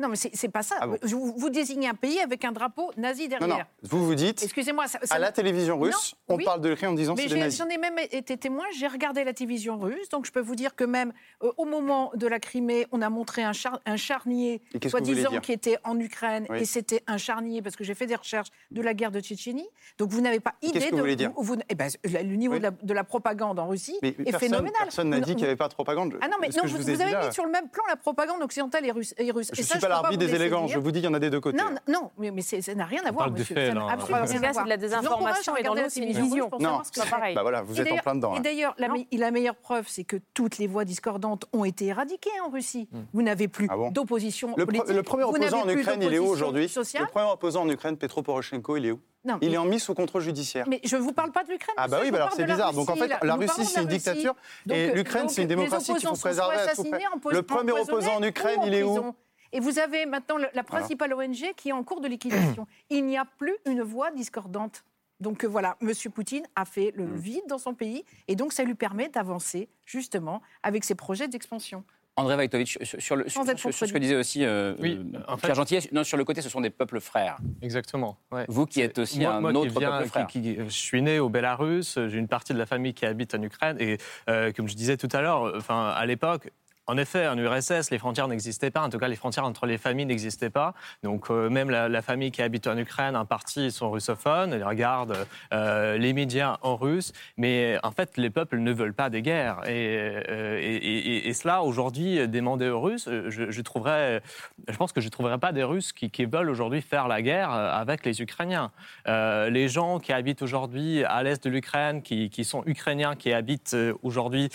[0.00, 0.76] Non, mais c'est pas ça.
[0.80, 3.56] Ah bon vous, vous désignez un pays avec un drapeau nazi Non, derrière.
[3.58, 3.64] non.
[3.82, 6.44] Vous vous dites, Excusez-moi, à la télévision russe, Non, on oui.
[6.44, 7.58] parle de l'Ukraine en disant c'est des nazis.
[7.58, 10.74] j'en ai même été témoin, j'ai regardé la télévision russe, donc je peux vous dire
[10.74, 14.62] que même euh, au moment de la Crimée, on a montré un, char- un charnier,
[14.88, 16.60] soi-disant, qui était en Ukraine, Oui.
[16.60, 19.68] et c'était un charnier, parce que j'ai fait des recherches de la guerre de Tchétchénie,
[19.98, 20.90] donc vous n'avez pas idée que de...
[20.92, 22.58] vous voulez dire vous- eh ben, le niveau Oui.
[22.60, 24.80] de, la, de la propagande en Russie Mais est personne, phénoménal.
[24.82, 26.16] personne n'a dit qu'il n'y avait pas de propagande.
[26.20, 28.86] Ah non, mais non, vous, avez là, mis sur le même plan la propagande occidentale
[28.86, 29.14] et russe.
[29.18, 29.50] Et russe.
[29.52, 30.74] Je Et ça, l'arbitre des laisser élégants, dire.
[30.74, 31.56] je vous dis qu'il y en a des deux côtés.
[31.58, 33.54] Non, non, non, mais, ça n'a rien à voir, parle de monsieur.
[33.54, 34.66] faits, Ça absolument rien à c'est de voir.
[34.66, 36.50] la désinformation et dans l'autre, la c'est une vision.
[36.60, 37.34] Non, c'est pareil.
[37.34, 38.34] Bah voilà, vous Et êtes en d'ailleurs- plein dedans.
[38.36, 41.86] Et d'ailleurs, la, me- la meilleure preuve, c'est que toutes les voix discordantes ont été
[41.86, 42.88] éradiquées en Russie.
[43.12, 44.96] Vous n'avez plus Ah d'opposition Le, pro- politique.
[44.96, 46.66] le premier opposant en Ukraine, il est où aujourd'hui?
[46.74, 49.00] Le premier opposant en Ukraine, Petro Poroshenko, il est où?
[49.22, 50.64] Non, Il mais- est en mise sous contrôle judiciaire.
[50.66, 51.74] Mais je ne vous parle pas de l'Ukraine.
[51.76, 52.72] Ah bah oui, bah alors c'est bizarre.
[52.72, 53.98] Donc en fait, la Russie c'est une Russie.
[53.98, 56.86] dictature Donc, et l'Ukraine c'est une démocratie qu'il faut préserver à tout
[57.30, 59.14] Le premier opposant en Ukraine, il est où prison.
[59.52, 62.66] Et vous avez maintenant le- la principale ONG qui est en cours de liquidation.
[62.90, 64.84] Il n'y a plus une voix discordante.
[65.20, 65.90] Donc euh, voilà, M.
[66.14, 70.40] Poutine a fait le vide dans son pays et donc ça lui permet d'avancer justement
[70.62, 71.84] avec ses projets d'expansion.
[72.16, 75.36] André Vajtovic, sur, le- sur- sur- sur ce que disait aussi euh, Oui, euh, en
[75.36, 77.38] fait- Pierre Gentillet, non, sur le côté, ce sont des peuples frères.
[77.62, 78.18] Exactement.
[78.32, 78.44] ouais.
[78.48, 80.26] Vous qui êtes aussi moi, un moi qui autre viens- peuple qui- frère.
[80.26, 83.42] qui- je suis né au Bélarus, j'ai une partie de la famille qui habite en
[83.42, 83.96] Ukraine et
[84.28, 86.50] euh, comme je disais tout à l'heure, enfin à l'époque.
[86.86, 88.82] En effet, en URSS, les frontières n'existaient pas.
[88.82, 90.74] En tout cas, les frontières entre les familles n'existaient pas.
[91.04, 94.54] Donc, euh, même la, famille qui habite en Ukraine, en partie, ils sont russophones.
[94.58, 97.12] Ils regardent euh, les médias en russe.
[97.36, 99.60] Mais en fait, les peuples ne veulent pas des guerres.
[99.68, 99.96] Et,
[100.28, 104.20] euh, cela, aujourd'hui, demander aux Russes, je, trouverais,
[104.68, 107.50] je pense que je ne trouverais pas des Russes qui, veulent aujourd'hui faire la guerre
[107.50, 108.72] avec les Ukrainiens.
[109.06, 114.50] Les gens qui habitent aujourd'hui à l'est de l'Ukraine, qui, sont ukrainiens, qui habitent aujourd'hui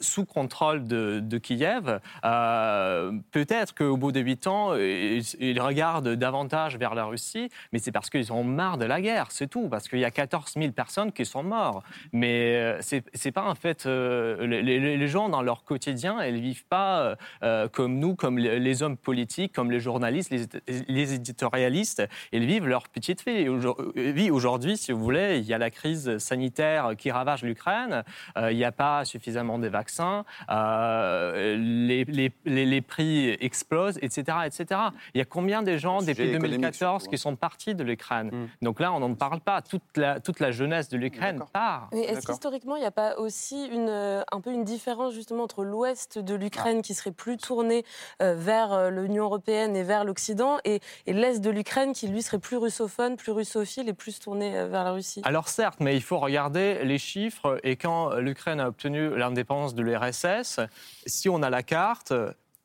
[0.00, 1.69] sous contrôle de Kiev,
[2.24, 7.92] euh, peut-être qu'au bout de huit ans, ils, regardent davantage vers la Russie, mais c'est
[7.92, 10.72] parce qu'ils ont marre de la guerre, c'est tout, parce qu'il y a 14 000
[10.72, 11.84] personnes qui sont mortes.
[12.12, 16.66] Mais euh, c'est c'est pas en fait euh, les, gens dans leur quotidien, ils vivent
[16.66, 17.16] pas
[17.72, 20.32] comme nous, comme les, hommes politiques, comme les journalistes,
[20.88, 22.06] les, éditorialistes.
[22.32, 23.48] Ils vivent leur petite vie.
[23.48, 24.30] Aujourd- vie.
[24.30, 28.04] Aujourd'hui, si vous voulez, il y a la crise sanitaire qui ravage l'Ukraine.
[28.36, 30.24] Il n'y a pas suffisamment de vaccins.
[31.60, 34.80] Les, les- les- les prix explosent, etc., etc.
[35.14, 38.30] Il y a combien de gens depuis économique 2014 surtout, qui sont partis de l'Ukraine
[38.32, 38.46] Hmm.
[38.62, 39.60] Donc là, on n'en parle pas.
[39.62, 41.88] Toute la, toute la jeunesse de l'Ukraine part.
[41.92, 45.44] Mais est-ce qu'historiquement, il n'y a pas aussi une, euh, un peu une différence justement
[45.44, 47.84] entre l'ouest de l'Ukraine qui serait plus tourné
[48.22, 52.22] euh, vers euh, l'Union européenne et vers l'Occident et, et l'est de l'Ukraine qui lui
[52.22, 55.20] serait plus russophone, plus russophile et plus tourné euh, vers la Russie?
[55.24, 57.58] Alors certes, mais il faut regarder les chiffres.
[57.64, 60.60] Et quand l'Ukraine a obtenu l'indépendance de l'URSS,
[61.06, 62.12] si on a la carte,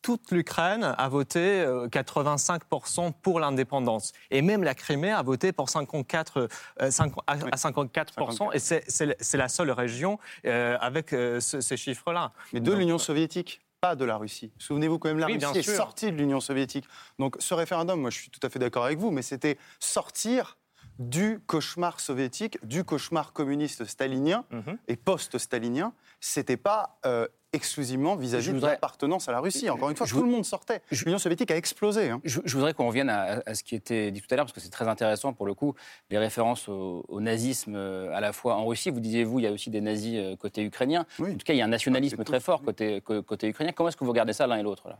[0.01, 4.13] toute l'Ukraine a voté euh, 85% pour l'indépendance.
[4.29, 6.47] Et même la Crimée a voté pour 54,
[6.81, 8.51] euh, 50 à à 54%.
[8.53, 12.31] Et c'est- la seule région euh, avec euh, ce- ces chiffres-là.
[12.53, 14.51] Mais de l'Union soviétique, pas de la Russie.
[14.59, 16.85] Souvenez-vous quand même, la Oui, Russie est sortie de l'Union soviétique.
[17.19, 20.57] Donc ce référendum, moi je suis tout à fait d'accord avec vous, mais c'était sortir
[20.99, 24.77] du cauchemar soviétique, du cauchemar communiste stalinien Mhm.
[24.87, 25.93] et post-stalinien.
[26.19, 29.69] C'était pas euh, exclusivement vis-à-vis de l'appartenance à la Russie.
[29.69, 30.81] Encore une fois, Je tout le monde sortait.
[31.05, 32.09] L'Union soviétique a explosé.
[32.09, 32.19] hein.
[32.23, 34.53] Je, je voudrais qu'on revienne à, à ce qui était dit tout à l'heure, parce
[34.53, 35.73] que c'est très intéressant pour le coup,
[36.09, 38.89] les références au, au nazisme euh, à la fois en Russie.
[38.89, 41.05] Vous disiez, vous, il y a aussi des nazis euh, côté ukrainien.
[41.19, 43.71] En tout cas, il y a un nationalisme très fort côté, côté ukrainien.
[43.73, 44.97] Comment est-ce que vous regardez ça l'un et l'autre là?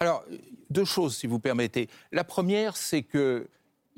[0.00, 0.24] Alors,
[0.70, 1.88] deux choses, si vous permettez.
[2.12, 3.48] La première, c'est que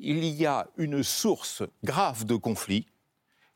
[0.01, 2.87] il y a une source grave de conflit,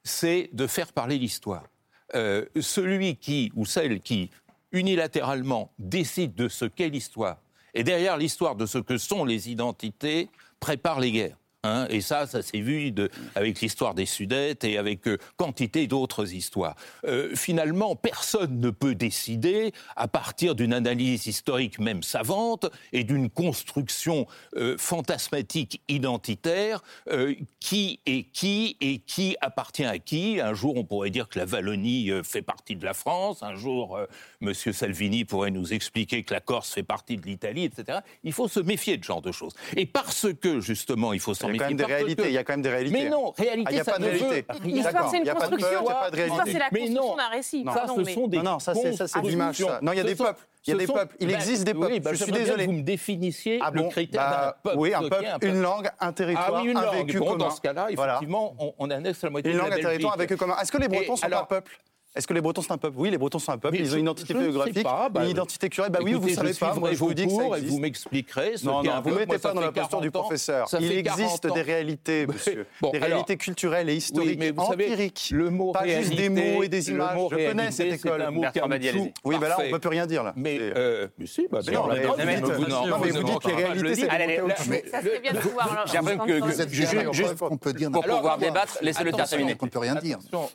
[0.04, 1.66] c'est de faire parler l'histoire.
[2.14, 4.30] Euh, celui qui ou celle qui
[4.72, 7.38] unilatéralement décide de ce qu'est l'histoire
[7.74, 10.30] et derrière l'histoire de ce que sont les identités
[10.60, 11.38] prépare les guerres.
[11.66, 11.88] Hein.
[11.90, 12.94] et ça, ça s'est vu
[13.36, 16.76] avec l'histoire des Sudètes et avec euh, quantité d'autres histoires.
[17.06, 23.30] Euh, finalement, personne ne peut décider, à partir d'une analyse historique même savante et d'une
[23.30, 30.40] construction euh, fantasmatique identitaire, euh, qui est qui et qui appartient à qui.
[30.40, 33.44] Un jour, on pourrait dire que la Wallonie fait partie de la France.
[33.44, 34.00] Un jour,
[34.42, 38.00] Monsieur Salvini pourrait nous expliquer que la Corse fait partie de l'Italie, etc.
[38.24, 39.54] Il faut se méfier de ce genre de choses.
[39.76, 41.76] Et parce que, justement, il faut s'en y a quand méfier.
[41.76, 42.24] même des parce réalités.
[42.24, 43.04] que- Il y a quand même des réalités.
[43.04, 44.26] Mais non, réalité, Ah, il y a ça pas de ne réalité.
[44.28, 45.70] veut rien L'histoire, c'est une construction.
[45.82, 46.22] il y a pas de c'est
[46.60, 47.16] la Mais construction non.
[47.16, 47.64] d'un récit.
[47.64, 47.72] Non.
[47.74, 49.80] Ça, ce sont des Non, non, ça, c'est- de l'image, ça.
[49.82, 50.42] Non, il y a des peuples.
[50.68, 51.16] Il y a des peuples.
[51.20, 52.00] Il Ben, existe des peuples.
[52.00, 52.66] ben, Je suis désolé.
[52.66, 54.78] vous me définissiez Ah le critère Bah, d'un peuple.
[54.80, 57.06] Oui, un peuple, une langue, un territoire, Ah oui, une un langue.
[57.06, 57.36] vécu commun.
[57.38, 60.18] dans ce cas-là, effectivement, on, annexe la moitié Une de langue, la un territoire, un
[60.18, 60.56] vécu commun.
[60.60, 61.80] Est-ce que les Bretons Et sont un peuple
[62.16, 62.96] Est-ce que les Bretons sont un peuple?
[62.98, 63.76] Oui, les Bretons sont un peuple.
[63.78, 65.92] Mais Ils ont une identité ne géographique, pas, bah, une identité culturelle.
[65.92, 66.74] Bah oui, vous Écoutez, savez pas.
[66.80, 69.16] Moi, je vous dis que ça et vous m'expliquerez ce Non, non, vous peuple.
[69.16, 70.28] mettez Moi, pas dans la posture du 40 ans.
[70.30, 70.68] professeur.
[70.80, 71.54] Il existe 40 ans.
[71.56, 72.66] des réalités, monsieur.
[72.82, 75.30] Bon, des alors- réalités culturelles et historiques, Oui, mais vous savez, empiriques.
[75.34, 77.16] le mot Pas juste des réalité, mots et des le images.
[77.16, 78.22] mot Je connais réalité, cette c'est école.
[78.22, 78.42] un mot.
[79.26, 79.72] Oui, bah là, on Parfait.
[79.72, 80.34] peut plus rien dire, là.
[80.38, 83.56] Mais, euh, mais si, bah, Mais non, on mais vous mais dites- mais ne m'entendez
[83.56, 84.02] les réalités, c'est dis.
[84.04, 84.90] des Allez, mots là, caoutchouc.
[84.90, 85.86] Ça serait bien de pouvoir.
[85.88, 89.56] J'ai l'impression que on peut dire pour pouvoir débattre, laissez-le terminer.
[89.62, 90.18] On ne peut rien dire.
[90.32, 90.48] Non,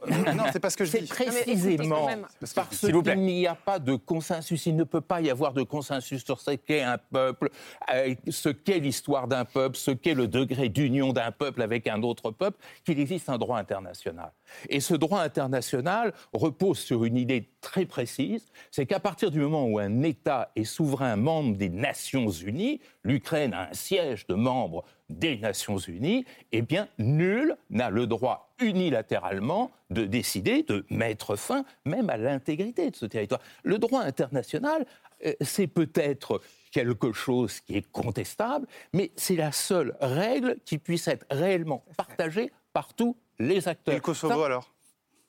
[0.52, 1.08] c'est pas ce que je dis.
[1.52, 2.08] Précisément
[2.54, 6.24] parce qu'il n'y a pas de consensus, il ne peut pas y avoir de consensus
[6.24, 7.50] sur ce qu'est un peuple,
[7.92, 12.02] euh, ce qu'est l'histoire d'un peuple, ce qu'est le degré d'union d'un peuple avec un
[12.02, 14.32] autre peuple, qu'il existe un droit international.
[14.68, 19.64] Et ce droit international repose sur une idée très précise, c'est qu'à partir du moment
[19.66, 24.84] où un État est souverain membre des Nations Unies, l'Ukraine a un siège de membre
[25.08, 31.64] des Nations Unies, eh bien, nul n'a le droit unilatéralement de décider de mettre fin
[31.84, 33.40] même à l'intégrité de ce territoire.
[33.62, 34.86] Le droit international,
[35.26, 41.08] euh, c'est peut-être quelque chose qui est contestable, mais c'est la seule règle qui puisse
[41.08, 43.94] être réellement partagée par tous les Et acteurs.
[43.94, 44.72] le Kosovo, Ça, alors?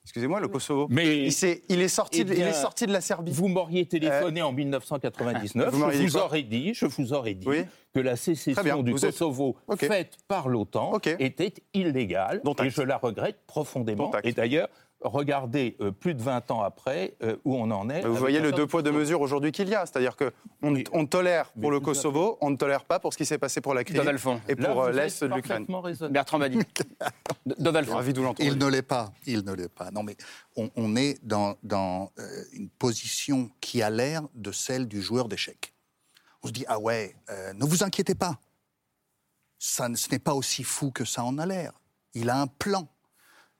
[0.04, 0.88] Excusez-moi, le Kosovo.
[0.90, 1.28] Mais-
[1.68, 3.30] il, est sorti, Eh il est sorti de la Serbie.
[3.32, 7.64] Vous m'auriez téléphoné en 1999, Vous je vous aurais dit, je vous aurais dit Oui.
[7.94, 12.82] que la bien, sécession du êtes- Kosovo faite par l'OTAN était illégale Dont et je
[12.82, 14.10] la regrette profondément.
[14.24, 14.68] Et d'ailleurs,
[15.04, 18.02] regardez euh, plus de 20 ans après euh, où on en est.
[18.02, 19.86] Vous voyez le deux poids, deux mesures aujourd'hui qu'il y a.
[19.86, 23.38] C'est-à-dire qu'on on tolère pour le Kosovo, on ne tolère pas pour ce qui s'est
[23.38, 24.00] passé pour la Crimée
[24.48, 25.66] et Là, pour euh, l'Est de l'Ukraine.
[26.10, 26.58] Bertrand Badi.
[27.46, 27.96] Donald Font.
[27.96, 28.48] Ravi de vous l'entendre.
[28.48, 29.90] Il ne l'est pas, il ne l'est pas.
[29.90, 30.16] Non, mais
[30.56, 35.28] on, on est dans, dans, euh, une position qui a l'air de celle du joueur
[35.28, 35.74] d'échecs.
[36.42, 38.38] On se dit, ah ouais, euh, ne vous inquiétez pas.
[39.58, 41.72] Ça, ce n'est pas aussi fou que ça en a l'air.
[42.14, 42.88] Il a un plan.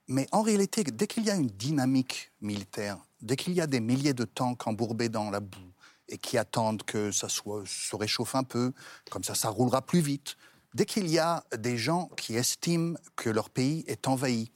[0.08, 3.80] Mais en réalité, dès qu'il y a une dynamique militaire, dès qu'il y a des
[3.80, 5.72] milliers de tanks embourbés dans la boue
[6.08, 8.72] et qui attendent que ça soit, se réchauffe un peu,
[9.10, 10.36] comme ça, ça roulera plus vite,
[10.74, 14.50] dès qu'il y a des gens qui estiment que leur pays est envahi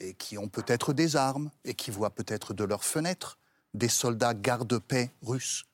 [0.00, 3.38] et qui ont peut-être des armes et qui voient peut-être de leurs fenêtres
[3.74, 5.64] des soldats garde-paix russes,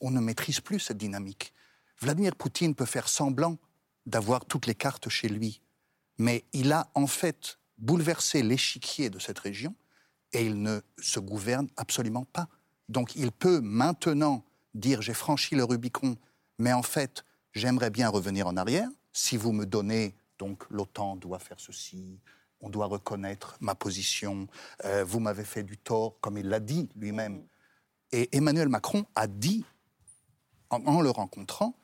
[0.00, 1.52] on ne maîtrise plus cette dynamique.
[2.00, 3.58] Vladimir Poutine peut faire semblant
[4.06, 5.60] d'avoir toutes les cartes chez lui,
[6.18, 9.74] mais il a en fait bouleversé l'échiquier de cette région
[10.32, 12.48] et il ne se gouverne absolument pas.
[12.88, 16.16] Donc il peut maintenant dire j'ai franchi le Rubicon,
[16.58, 18.88] mais en fait j'aimerais bien revenir en arrière.
[19.12, 22.18] Si vous me donnez, donc l'OTAN doit faire ceci,
[22.60, 24.46] on doit reconnaître ma position,
[24.84, 27.44] euh, vous m'avez fait du tort, comme il l'a dit lui-même.
[28.12, 29.64] Et Emmanuel Macron a dit,
[30.70, 31.74] en le rencontrant,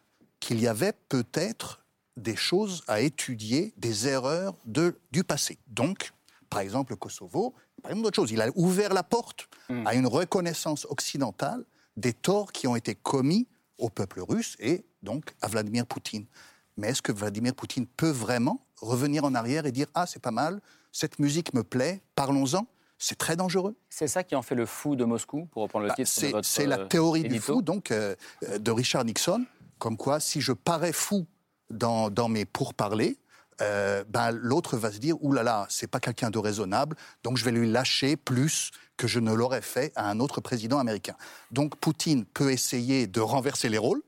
[0.40, 1.84] qu'il y avait peut-être
[2.18, 5.58] des choses à étudier, des erreurs de, du passé.
[5.68, 6.12] Donc,
[6.50, 8.30] par exemple, le Kosovo, par exemple, d'autres choses.
[8.30, 9.48] Il a ouvert la porte
[9.84, 11.64] à une reconnaissance occidentale
[11.96, 13.46] des torts qui ont été commis
[13.78, 16.26] au peuple russe et donc à Vladimir Poutine.
[16.76, 20.30] Mais est-ce que Vladimir Poutine peut vraiment revenir en arrière et dire Ah, c'est pas
[20.30, 20.60] mal,
[20.92, 22.66] cette musique me plaît, parlons-en
[22.98, 23.76] C'est très dangereux.
[23.88, 26.66] C'est ça qui en fait le fou de Moscou, pour reprendre le Bah, titre c'est
[26.66, 29.44] la euh, théorie du fou, donc, euh, euh, de Richard Nixon,
[29.78, 31.26] comme quoi, si je parais fou
[31.70, 33.18] dans, mes pourparlers,
[33.60, 37.36] euh, ben, l'autre va se dire Ouh là là, c'est pas quelqu'un de raisonnable, donc
[37.36, 41.14] je vais lui lâcher plus que je ne l'aurais fait à un autre président américain.
[41.50, 44.02] Donc Poutine peut essayer de renverser les rôles,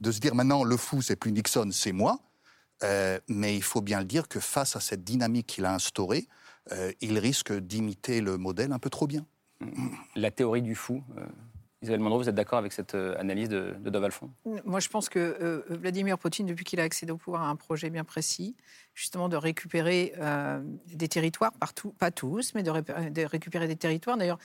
[0.00, 2.18] de se dire maintenant le fou, c'est plus Nixon, c'est moi.
[2.82, 6.28] Euh, mais il faut bien le dire que face à cette dynamique qu'il a instaurée,
[6.72, 9.24] euh, il risque d'imiter le modèle un peu trop bien.
[10.14, 11.02] La théorie du fou.
[11.86, 14.30] Isabelle vous êtes d'accord avec cette euh, analyse de, de Dov Alphon
[14.64, 17.56] Moi, je pense que euh, Vladimir Poutine, depuis qu'il a accédé au pouvoir, a un
[17.56, 18.56] projet bien précis,
[18.94, 22.72] justement de récupérer euh, des territoires partout, pas tous, mais de,
[23.10, 24.16] de récupérer des territoires.
[24.16, 24.38] D'ailleurs,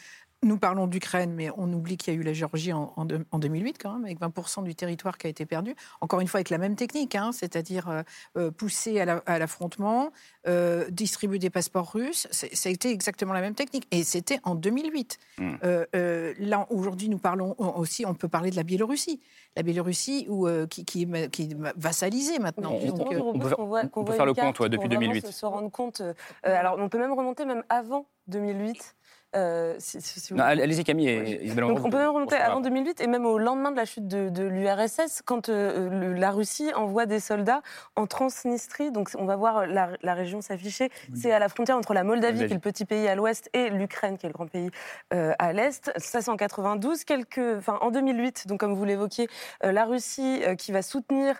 [0.43, 3.25] nous parlons d'Ukraine, mais on oublie qu'il y a eu la Géorgie en, en deux-
[3.31, 5.75] en 2008 quand même, avec 20% du territoire qui a été perdu.
[6.01, 8.01] Encore une fois, avec la même technique, hein, c'est-à-dire euh,
[8.37, 10.11] euh, pousser à la- à l'affrontement,
[10.47, 12.27] euh, distribuer des passeports russes.
[12.31, 13.87] Ça a été exactement la même technique.
[13.91, 15.19] Et c'était en 2008.
[15.37, 15.51] Mm.
[15.63, 19.19] Euh, euh, là, aujourd'hui, nous parlons aussi, on peut parler de la Biélorussie.
[19.55, 22.71] La Biélorussie où, euh, qui, qui, est- qui est vassalisée maintenant.
[22.73, 24.29] On- Donc, on- euh, on peut faire- qu'on voit- on qu'on peut voit faire une
[24.29, 25.25] le compte, ouais, depuis pour vraiment 2008.
[25.27, 26.01] Se, se rendre compte.
[26.01, 26.13] euh,
[26.43, 28.95] alors, on peut même remonter même avant 2008.
[29.35, 32.99] Euh, si- si- vous- Allez-y Camille et Isabelle Donc, on peut même remonter avant 2008
[33.01, 36.71] et même au lendemain de la chute de, de l'URSS, quand euh, le- la Russie
[36.75, 37.61] envoie des soldats
[37.95, 38.91] en Transnistrie.
[38.91, 40.89] Donc on va voir la, la région s'afficher.
[41.15, 42.47] C'est à la frontière entre la Moldavie, Moldavie.
[42.47, 44.69] qui est le petit pays à l'ouest, et l'Ukraine, qui est le grand pays
[45.13, 45.91] euh, à l'est.
[45.97, 47.03] Ça, c'est en 92.
[47.05, 49.27] Quelques, enfin, en 2008, donc comme vous l'évoquiez,
[49.63, 51.35] la Russie qui va soutenir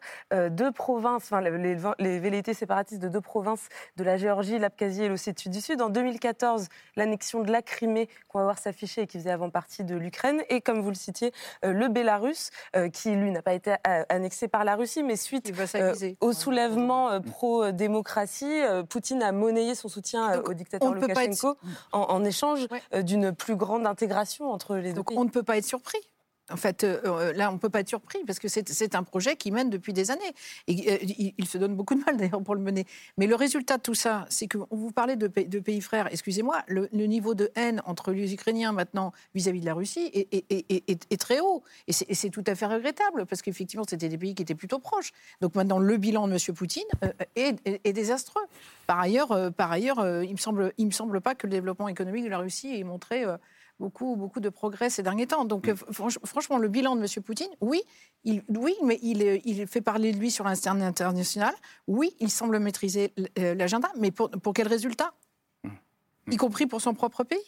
[0.50, 3.68] deux provinces, enfin les, les velléités séparatistes de deux provinces
[3.98, 5.82] de la Géorgie, l'Abkhazie et l'Ossétie du Sud.
[5.82, 7.81] En 2014, l'annexion de la Crimée,
[8.28, 10.42] qu'on va voir s'afficher et qui faisait avant partie de l'Ukraine.
[10.50, 11.32] Et comme vous le citiez,
[11.66, 15.16] euh, le Bélarus, euh, qui lui n'a pas été euh, annexé par la Russie, mais
[15.16, 15.52] suite
[16.22, 21.58] au soulèvement pro-démocratie, Poutine a monnayé son soutien Donc, au dictateur pas être- Loukachenko
[21.92, 23.04] en, en échange Ouais.
[23.04, 25.18] d'une plus grande intégration entre les deux Donc pays.
[25.18, 25.98] on ne peut pas être surpris.
[26.50, 29.04] En fait, euh, euh, là, on ne peut pas être surpris parce que c'est un
[29.04, 30.22] projet qui mène depuis des années.
[30.68, 32.86] Et euh, il, se donne beaucoup de mal d'ailleurs pour le mener.
[33.18, 36.08] Mais le résultat de tout ça, c'est que vous parlait de, pays- frères.
[36.12, 41.40] Excusez-moi, le, niveau de haine entre les Ukrainiens maintenant vis-à-vis de la Russie est, très
[41.40, 41.64] haut.
[41.88, 45.12] Et c'est tout à fait regrettable parce qu'effectivement, c'était des pays qui étaient plutôt proches.
[45.42, 46.56] Donc maintenant, le bilan de M.
[46.56, 46.84] Poutine
[47.36, 48.44] est, désastreux.
[48.88, 52.26] Par ailleurs, par ailleurs il me semble, il me semble pas que le développement économique
[52.26, 53.26] de la Russie ait montré
[53.82, 55.44] beaucoup, beaucoup de progrès ces derniers temps.
[55.44, 57.24] Donc, euh, franch- franchement, le bilan de M.
[57.24, 57.82] Poutine, oui,
[58.24, 61.54] il, oui mais il, il fait parler de lui sur l'instant international.
[61.88, 65.10] Oui, il semble maîtriser euh, l'agenda, mais pour, pour quel résultat?
[66.30, 67.48] Y compris pour son propre pays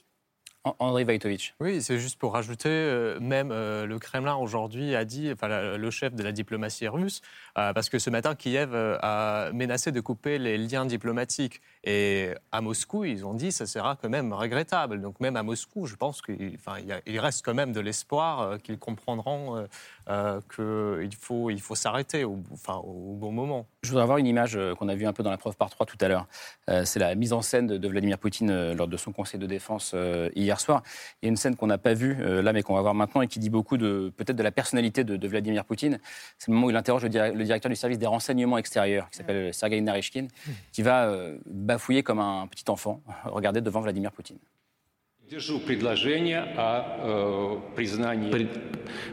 [0.66, 1.56] An- Andrei Vaitovitch.
[1.60, 5.92] Oui, c'est juste pour rajouter, euh, même euh, le Kremlin aujourd'hui a dit, enfin le
[5.92, 7.22] chef de la diplomatie russe,
[7.58, 11.62] euh, parce que ce matin Kiev a menacé de couper les liens diplomatiques.
[11.84, 15.02] Et à Moscou, ils ont dit ça sera quand même regrettable.
[15.02, 16.58] Donc même à Moscou, je pense qu'il
[17.06, 19.68] il reste quand même de l'espoir qu'ils comprendront
[20.10, 23.68] euh, qu'il faut, il faut s'arrêter au, bon moment.
[23.84, 25.70] Je voudrais avoir une image euh, qu'on a vue un peu dans la preuve par
[25.70, 26.28] trois tout à l'heure.
[26.70, 29.96] Euh, c'est la mise en scène de, Vladimir Poutine lors de son conseil de défense
[30.36, 30.84] hier soir.
[31.22, 33.22] Il y a une scène qu'on n'a pas vue là, mais qu'on va voir maintenant
[33.22, 36.00] et qui dit beaucoup de peut-être de la personnalité de, Vladimir Poutine.
[36.38, 39.10] C'est le moment où il interroge le, dir- le directeur du service des renseignements extérieurs,
[39.10, 40.28] qui s'appelle Sergei Narishkin,
[40.72, 41.12] qui va
[41.46, 44.40] bafouiller comme un petit enfant, regarder devant Vladimir Poutine.
[45.24, 48.50] Поддержу предложение о э, признании...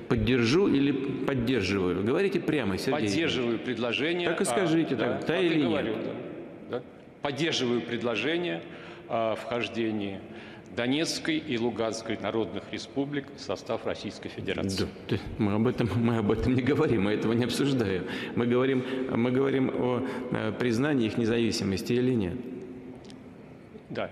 [0.09, 2.03] Поддержу или поддерживаю?
[2.05, 3.09] Говорите прямо, Сергей.
[3.09, 4.29] Поддерживаю предложение...
[4.29, 6.83] Так и скажите, так, да или нет?
[7.23, 8.61] Поддерживаю предложение
[9.09, 10.21] о вхождении
[10.77, 14.89] Донецкой и Луганской народных республик в состав Российской Федерации.
[15.39, 18.05] мы, об этом, мы об этом не говорим, мы этого не обсуждаем.
[18.35, 18.85] Мы говорим,
[19.15, 22.37] мы говорим о э, признании их независимости или нет.
[23.91, 24.11] Да.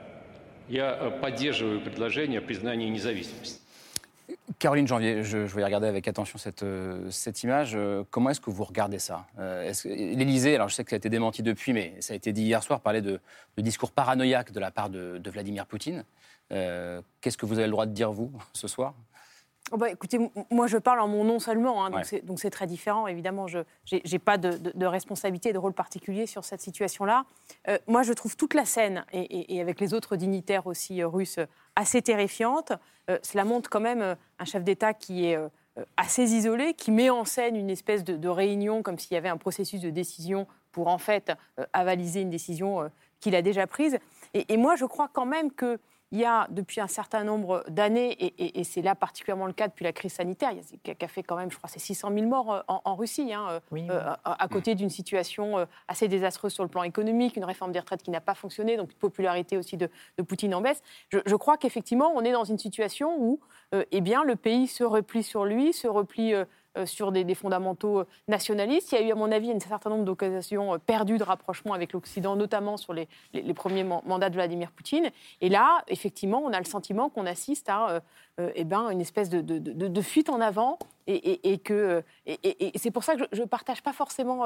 [0.70, 3.60] Я э, поддерживаю предложение о признании независимости.
[4.60, 7.74] Caroline Janvier, je, je vais regarder avec attention cette, euh, cette image.
[7.76, 10.89] Euh, comment est-ce que vous regardez ça Euh, est-ce que- L'Élysée, alors je sais que
[10.91, 13.20] ça a été démenti depuis, mais ça a été dit hier soir, parlait de,
[13.58, 16.06] de discours paranoïaque de la part de, de Vladimir Poutine.
[16.52, 19.07] Euh, Qu'est-ce que vous avez le droit de dire, vous, ce soir Oh
[19.77, 20.19] Bah, écoutez,
[20.51, 22.05] moi je parle en mon nom seulement, hein, donc Ouais.
[22.37, 23.07] c'est- très différent.
[23.07, 23.59] Évidemment, je
[23.93, 27.25] n'ai pas de, de- de responsabilité et de rôle particulier sur cette situation-là.
[27.69, 31.03] Euh, moi, je trouve toute la scène, et, et- et avec les autres dignitaires aussi
[31.03, 31.39] euh, russes,
[31.77, 32.73] assez terrifiante.
[33.11, 35.39] Euh, cela montre quand même un chef d'État qui est
[35.97, 39.29] assez isolé, qui met en scène une espèce de, de réunion comme s'il y avait
[39.29, 41.33] un processus de décision pour en fait
[41.73, 42.91] avaliser une décision
[43.21, 43.99] qu'il a déjà prise.
[44.35, 45.79] Et, et moi, je crois quand même que
[46.11, 49.53] il y a depuis un certain nombre d'années, et, et- et c'est là particulièrement le
[49.53, 51.69] cas depuis la crise sanitaire, il y a, qui a- fait quand même, je crois,
[51.69, 54.75] c'est 600 000 morts euh, en, en Russie, hein, euh, Oui, euh, à, à côté
[54.75, 58.35] d'une situation assez désastreuse sur le plan économique, une réforme des retraites qui n'a pas
[58.35, 60.83] fonctionné, donc une popularité aussi de, de Poutine en baisse.
[61.11, 63.41] Je, je crois qu'effectivement, on est dans une situation où,
[63.75, 66.45] euh, eh bien, le pays se replie sur lui, se replie euh,
[66.87, 68.93] sur des, fondamentaux nationalistes.
[68.93, 71.93] Il y a eu, à mon avis, un certain nombre d'occasions perdues de rapprochement avec
[71.93, 73.09] l'Occident, notamment sur les,
[73.55, 75.11] premiers mandats de Vladimir Poutine.
[75.41, 78.03] Et là, effectivement, on a le sentiment qu'on assiste à
[78.55, 80.79] eh ben, une espèce de, fuite en avant
[81.09, 84.45] et, et, que et, c'est pour ça que je ne partage pas forcément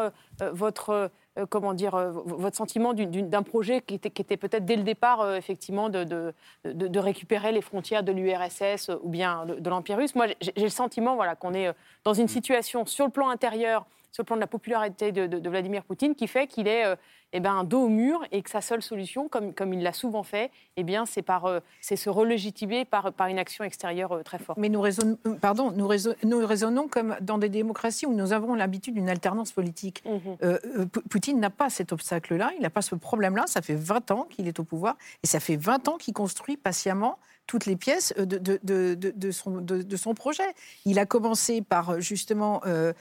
[0.53, 4.77] votre euh, comment dire, euh, votre sentiment d'un projet qui était, qui était peut-être dès
[4.77, 6.35] le départ, euh, effectivement, de, de,
[6.65, 10.15] de, récupérer les frontières de l'URSS ou bien de, l'Empire russe.
[10.15, 11.73] Moi, j'ai le sentiment voilà, qu'on est
[12.05, 15.85] dans une situation sur le plan intérieur, sur le plan de la popularité de, Vladimir
[15.85, 16.85] Poutine, qui fait qu'il est
[17.33, 20.22] eh ben, dos au mur et que sa seule solution, comme, comme il l'a souvent
[20.22, 24.22] fait, eh bien, c'est par, euh, c'est se relégitimer par, par une action extérieure euh,
[24.22, 24.59] très forte.
[24.59, 25.89] Mais nous raisonnons, euh, pardon, nous,
[26.24, 30.03] nous raisonnons comme dans des démocraties où nous avons l'habitude d'une alternance politique.
[30.05, 30.89] Mhm.
[31.11, 33.45] Poutine n'a pas cet obstacle-là, il n'a pas ce problème-là.
[33.47, 36.57] Ça fait 20 ans qu'il est au pouvoir et ça fait 20 ans qu'il construit
[36.57, 40.43] patiemment toutes les pièces de, de, son, projet.
[40.84, 42.93] Il a commencé par justement euh,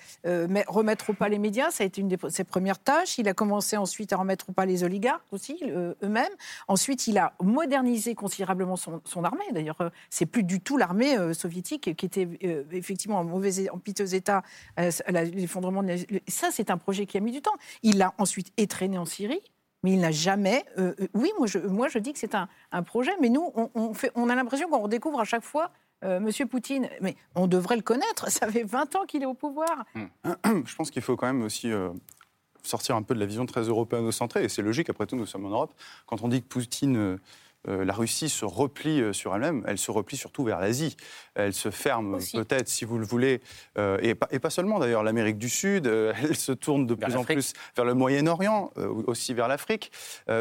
[0.67, 3.17] remettre au pas les médias, ça a été une de ses premières tâches.
[3.17, 5.57] Il a commencé ensuite à remettre au pas les oligarques aussi,
[6.03, 6.33] eux-mêmes.
[6.67, 9.45] Ensuite, il a modernisé considérablement son, armée.
[9.51, 9.77] D'ailleurs,
[10.09, 12.27] c'est plus du tout l'armée soviétique qui était
[12.71, 14.43] effectivement en mauvais, en piteux état,
[15.07, 15.83] l'effondrement.
[16.27, 17.55] Ça, c'est un projet qui a mis du temps.
[17.83, 19.41] Il l'a ensuite étraîné en Syrie
[19.83, 20.63] mais il n'a jamais.
[20.77, 23.51] Euh, euh, oui, moi je, moi je dis que c'est un, un, projet, mais nous,
[23.75, 25.71] on, fait, on a l'impression qu'on redécouvre à chaque fois
[26.03, 26.89] euh, Monsieur Poutine.
[27.01, 29.85] Mais on devrait le connaître, ça fait 20 ans qu'il est au pouvoir.
[29.95, 30.63] Hmm.
[30.65, 31.71] Je pense qu'il faut quand même aussi.
[32.63, 35.45] sortir un peu de la vision très européano-centrée, et c'est logique, après tout, nous sommes
[35.45, 35.73] en Europe.
[36.05, 37.17] Quand on dit que Poutine
[37.67, 40.97] euh, la Russie se replie euh, sur elle-même, elle se replie surtout vers l'Asie.
[41.35, 43.41] Elle se ferme peut-être, si vous le voulez,
[43.77, 45.85] euh, et, pas, seulement d'ailleurs, l'Amérique du Sud,
[46.23, 48.71] elle se tourne de plus en plus vers le Moyen-Orient,
[49.07, 49.91] aussi vers l'Afrique.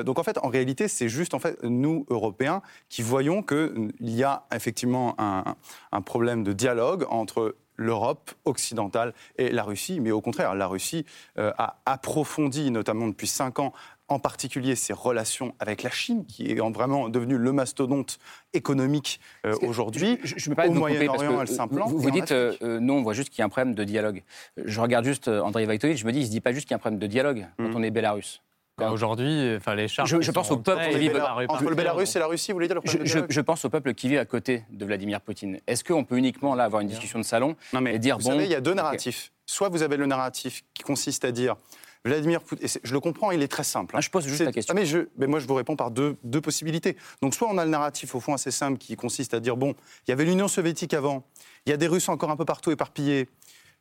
[0.05, 4.25] donc en fait, en réalité, c'est juste en fait nous, Européens, qui voyons qu'il y
[4.25, 5.45] a effectivement un,
[5.93, 10.01] un problème de dialogue entre l'Europe occidentale et la Russie.
[10.01, 11.05] Mais au contraire, la Russie
[11.37, 13.73] a approfondi, notamment depuis cinq ans,
[14.11, 18.19] en particulier ses relations avec la Chine, qui est vraiment devenue le mastodonte
[18.53, 20.19] économique euh, aujourd'hui.
[20.23, 21.89] Je, me Au Moyen-Orient, elle s'implante.
[21.89, 23.85] Vous, vous dites, euh, euh, non, on voit juste qu'il y a un problème de
[23.85, 24.23] dialogue.
[24.63, 26.73] Je regarde juste André Vaitovitch, je me dis, il ne se dit pas juste qu'il
[26.73, 27.77] y a un problème de dialogue quand hmm.
[27.77, 28.43] on est Bélarus.
[28.79, 30.21] Bah, aujourd'hui, enfin les charges.
[30.21, 31.11] Je, pense au peuple qui vit
[31.49, 33.93] entre le Bélarus et la Russie, vous voulez dire le je, je, pense au peuple
[33.93, 35.61] qui vit à côté de Vladimir Poutine.
[35.67, 38.25] Est-ce qu'on peut uniquement là avoir une discussion de salon non, mais et dire vous
[38.25, 39.33] bon savez, il y a deux narratifs.
[39.45, 41.57] Soit vous avez le narratif qui consiste à dire
[42.05, 43.95] Vladimir Poutine, je le comprends, il est très simple.
[43.95, 43.99] Hein.
[43.99, 44.73] Ah, je pose juste la question.
[44.73, 46.97] Ah, mais, je, mais, moi, je vous réponds par deux, deux, possibilités.
[47.21, 49.75] Donc, soit on a le narratif, au fond, assez simple, qui consiste à dire bon,
[50.07, 51.25] il y avait l'Union soviétique avant,
[51.67, 53.29] il y a des Russes encore un peu partout éparpillés.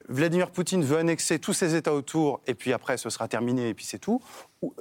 [0.07, 3.74] Vladimir Poutine veut annexer tous ces États autour, et puis après, ce sera terminé, et
[3.74, 4.22] puis c'est tout.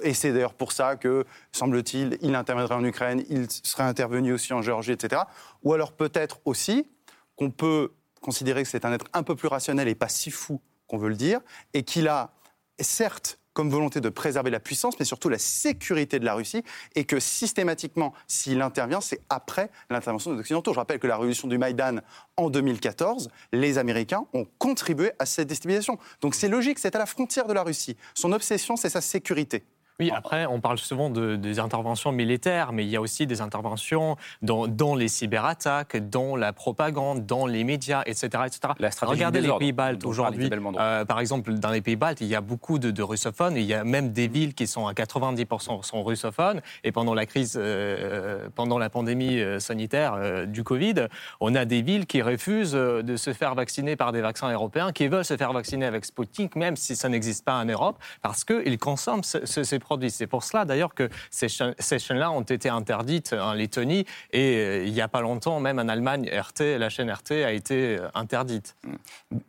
[0.03, 4.53] Et c'est d'ailleurs pour ça que, semble-t-il, il interviendrait en Ukraine, il serait intervenu aussi
[4.53, 5.23] en Géorgie, etc.
[5.63, 6.89] Ou alors peut-être aussi
[7.37, 10.61] qu'on peut considérer que c'est un être un peu plus rationnel et pas si fou
[10.87, 11.41] qu'on veut le dire,
[11.75, 12.33] et qu'il a
[12.81, 16.63] certes comme volonté de préserver la puissance, mais surtout la sécurité de la Russie,
[16.95, 20.73] et que systématiquement, s'il intervient, c'est après l'intervention des Occidentaux.
[20.73, 21.97] Je rappelle que la révolution du Maïdan
[22.37, 25.99] en 2014, les Américains ont contribué à cette déstabilisation.
[26.21, 27.97] Donc c'est logique, c'est à la frontière de la Russie.
[28.15, 29.65] Son obsession, c'est sa sécurité.
[30.01, 33.41] Oui, après, on parle souvent de, des interventions militaires, mais il y a aussi des
[33.41, 38.45] interventions dans, dans, les cyberattaques, dans la propagande, dans les médias, etc.
[38.47, 38.91] etc.
[39.03, 40.49] Regardez les pays baltes aujourd'hui.
[40.79, 43.57] Euh, par exemple, dans les pays baltes, il y a beaucoup de, de, russophones.
[43.57, 46.61] Il y a même des villes qui sont à 90% sont russophones.
[46.85, 51.09] Et pendant la crise, euh, pendant la pandémie euh, sanitaire euh, du Covid,
[51.41, 54.93] on a des villes qui refusent euh, de se faire vacciner par des vaccins européens,
[54.93, 58.45] qui veulent se faire vacciner avec Sputnik, même si ça n'existe pas en Europe, parce
[58.45, 63.33] qu'ils consomment ce, ce, ces c'est pour cela d'ailleurs que ces, chaînes-là ont été interdites
[63.33, 67.11] en Lettonie et euh, il n'y a pas longtemps, même en Allemagne, RT, la chaîne
[67.11, 68.77] RT a été euh, interdite.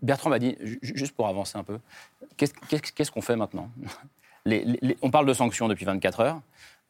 [0.01, 1.79] Bertrand m'a dit, juste pour avancer un peu,
[2.37, 3.69] qu'est-ce qu'on fait maintenant?
[5.01, 6.41] On parle de sanctions depuis 24 heures.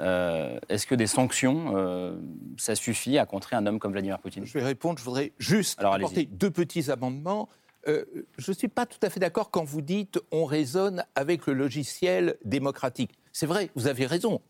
[0.02, 2.16] Euh, est-ce que des sanctions,
[2.58, 4.46] ça suffit à contrer un homme comme Vladimir Poutine?
[4.46, 4.98] Je vais répondre.
[4.98, 7.50] Je voudrais juste apporter deux petits amendements.
[7.86, 8.04] je
[8.48, 12.38] ne suis pas tout à fait d'accord quand vous dites on raisonne avec le logiciel
[12.46, 13.20] démocratique.
[13.40, 14.42] C'est vrai, vous avez raison,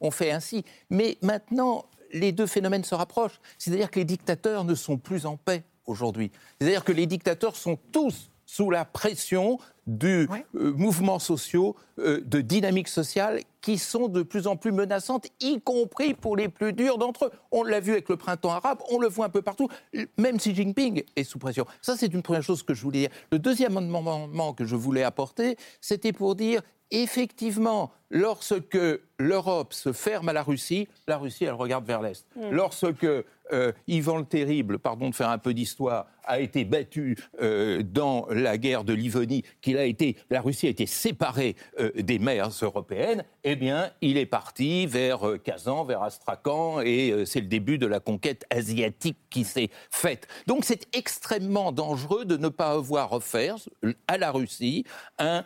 [0.00, 0.64] on, fait ainsi.
[0.88, 1.84] Mais maintenant,
[2.14, 3.38] les deux phénomènes se rapprochent.
[3.58, 6.30] C'est-à-dire que les dictateurs ne sont plus en paix aujourd'hui.
[6.58, 12.40] C'est-à-dire que les dictateurs sont tous sous la pression du euh, mouvements sociaux, euh, de
[12.40, 16.96] dynamiques sociales qui sont de plus en plus menaçantes, y compris pour les plus durs
[16.96, 17.30] d'entre eux.
[17.50, 19.68] On l'a vu avec le printemps arabe, on le voit un peu partout.
[20.16, 21.66] Même Xi Jinping est sous pression.
[21.82, 23.10] Ça, c'est une première chose que je voulais dire.
[23.30, 26.62] Le deuxième amendement que je voulais apporter, c'était pour dire
[26.92, 28.78] effectivement, lorsque
[29.18, 32.26] l'Europe se ferme à la Russie, la Russie, elle regarde vers l'Est.
[32.36, 32.50] Mm.
[32.50, 33.06] Lorsque
[33.52, 38.26] euh, Ivan le Terrible, pardon de faire un peu d'histoire, a été battu euh, dans
[38.30, 42.48] la guerre de Livonie, qu'il a été, la Russie a été séparée euh, des mers
[42.62, 47.86] européennes, eh bien, il est parti vers Kazan, vers Astrakhan, et c'est le début de
[47.86, 50.28] la conquête asiatique qui s'est faite.
[50.46, 53.56] Donc, c'est extrêmement dangereux de ne pas avoir offert
[54.06, 54.84] à la Russie
[55.18, 55.44] un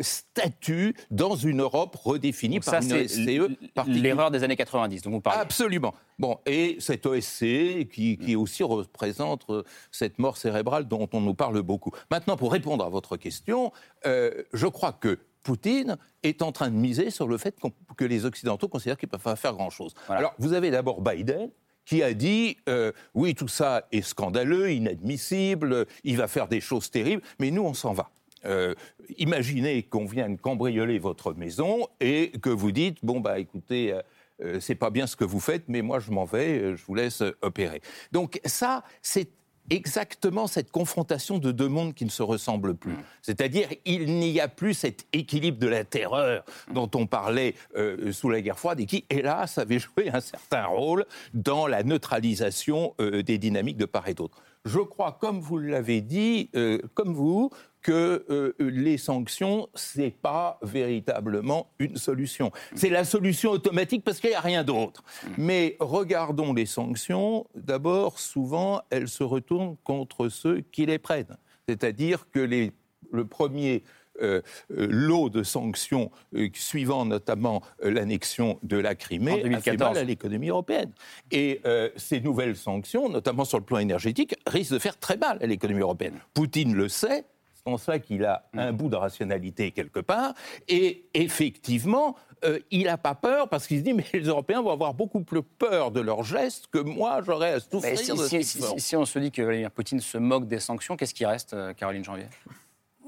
[0.00, 4.02] statut dans une Europe redéfinie par ça, une particulière.
[4.02, 5.40] l'erreur des années 90 dont vous parlez.
[5.40, 5.94] Absolument.
[6.18, 11.34] Bon, et cette OSCE qui, qui aussi représente euh, cette mort cérébrale dont on nous
[11.34, 11.90] parle beaucoup.
[12.10, 13.72] Maintenant, pour répondre à votre question,
[14.06, 17.56] euh, je crois que Poutine est en train de miser sur le fait
[17.96, 19.94] que les Occidentaux considèrent qu'ils ne peuvent pas faire grand-chose.
[20.08, 21.50] Alors, vous avez d'abord Biden
[21.84, 26.90] qui a dit euh, oui, tout ça est scandaleux, inadmissible, il va faire des choses
[26.90, 28.10] terribles, mais nous, on s'en va.
[28.46, 28.74] Euh,
[29.18, 34.02] imaginez qu'on vienne cambrioler votre maison et que vous dites bon bah écoutez euh,
[34.42, 36.94] euh, c'est pas bien ce que vous faites mais moi je m'en vais je vous
[36.94, 37.80] laisse opérer
[38.12, 39.30] donc ça c'est
[39.70, 42.94] exactement cette confrontation de deux mondes qui ne se ressemblent plus.
[43.22, 48.30] C'est-à-dire, il n'y a plus cet équilibre de la terreur dont on parlait euh, sous
[48.30, 53.22] la guerre froide et qui, hélas, avait joué un certain rôle dans la neutralisation euh,
[53.22, 54.42] des dynamiques de part et d'autre.
[54.64, 57.50] Je crois, comme vous l'avez dit, euh, comme vous,
[57.86, 62.50] que euh, les sanctions, c'est pas véritablement une solution.
[62.74, 65.04] C'est la solution automatique parce qu'il n'y a rien d'autre.
[65.38, 67.46] Mais regardons les sanctions.
[67.54, 71.36] D'abord, souvent, elles se retournent contre ceux qui les prennent.
[71.68, 72.72] C'est-à-dire que les,
[73.12, 73.84] le premier
[74.20, 74.40] euh,
[74.72, 79.78] euh, lot de sanctions euh, suivant notamment euh, l'annexion de la En Crimée fait 2014.
[79.78, 80.90] mal à l'économie européenne.
[81.30, 85.38] Et euh, ces nouvelles sanctions, notamment sur le plan énergétique, risquent de faire très mal
[85.40, 86.18] à l'économie européenne.
[86.34, 87.24] Poutine le sait,
[87.66, 90.34] c'est pour ça qu'il a un bout de rationalité quelque part,
[90.68, 92.14] et effectivement,
[92.44, 95.20] euh, il n'a pas peur parce qu'il se dit mais les Européens vont avoir beaucoup
[95.22, 98.96] plus peur de leurs gestes que moi j'aurais à souffrir Mais si, de ce si-
[98.96, 102.04] on se dit que Vladimir Poutine se moque des sanctions, qu'est-ce qui reste, euh, Caroline
[102.04, 102.26] Janvier?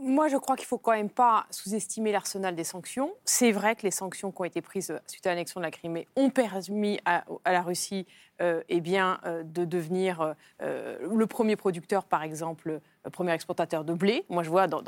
[0.00, 3.10] Moi, je crois qu'il faut quand même pas sous-estimer l'arsenal des sanctions.
[3.24, 6.06] C'est vrai que les sanctions qui ont été prises suite à l'annexion de la Crimée
[6.14, 8.06] ont permis à, à la Russie
[8.40, 12.80] euh, eh bien, euh, de devenir le premier producteur, par exemple, le
[13.10, 14.24] premier exportateur de blé.
[14.28, 14.80] Moi, je vois dans,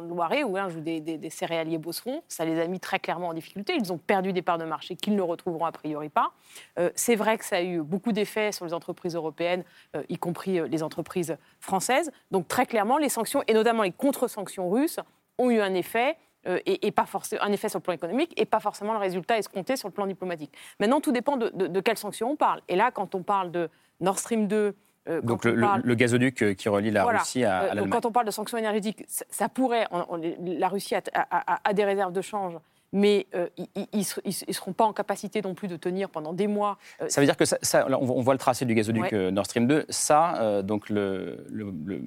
[0.00, 3.28] le Loiret, où hein, je joue des, céréaliers bosserons, ça les a mis très clairement
[3.28, 3.74] en difficulté.
[3.78, 6.32] Ils ont perdu des parts de marché qu'ils ne retrouveront a priori pas.
[6.78, 10.18] Euh, c'est vrai que ça a eu beaucoup d'effets sur les entreprises européennes, euh, y
[10.18, 12.10] compris euh, les entreprises françaises.
[12.30, 15.00] Donc très clairement, les sanctions, et notamment les contre-sanctions russes,
[15.38, 16.16] ont eu un effet.
[16.64, 19.76] et, pas forcément un effet sur le plan économique et pas forcément le résultat escompté
[19.76, 20.52] sur le plan diplomatique.
[20.78, 22.60] Maintenant, tout dépend de quelles sanctions on parle.
[22.68, 23.68] Et là, quand on parle de
[24.00, 24.74] Nord Stream 2,
[25.08, 27.20] euh, Donc le, parle- gazoduc euh, qui relie la voilà.
[27.20, 27.90] Russie à, à Euh, l'Allemagne.
[27.90, 29.86] quand on parle de sanctions énergétiques, ça, ça pourrait.
[29.90, 30.20] on- on-
[30.58, 32.54] la Russie a, a- a- a des réserves de change,
[32.96, 33.46] mais euh,
[33.92, 34.06] ils
[34.48, 36.78] ne seront pas en capacité non plus de tenir pendant des mois.
[37.02, 39.14] Euh, Ça veut dire que ça, ça- là, on, voit, le tracé du gazoduc Ouais.
[39.14, 39.84] euh, Nord Stream 2.
[39.90, 42.02] Ça, euh, donc le, le- le-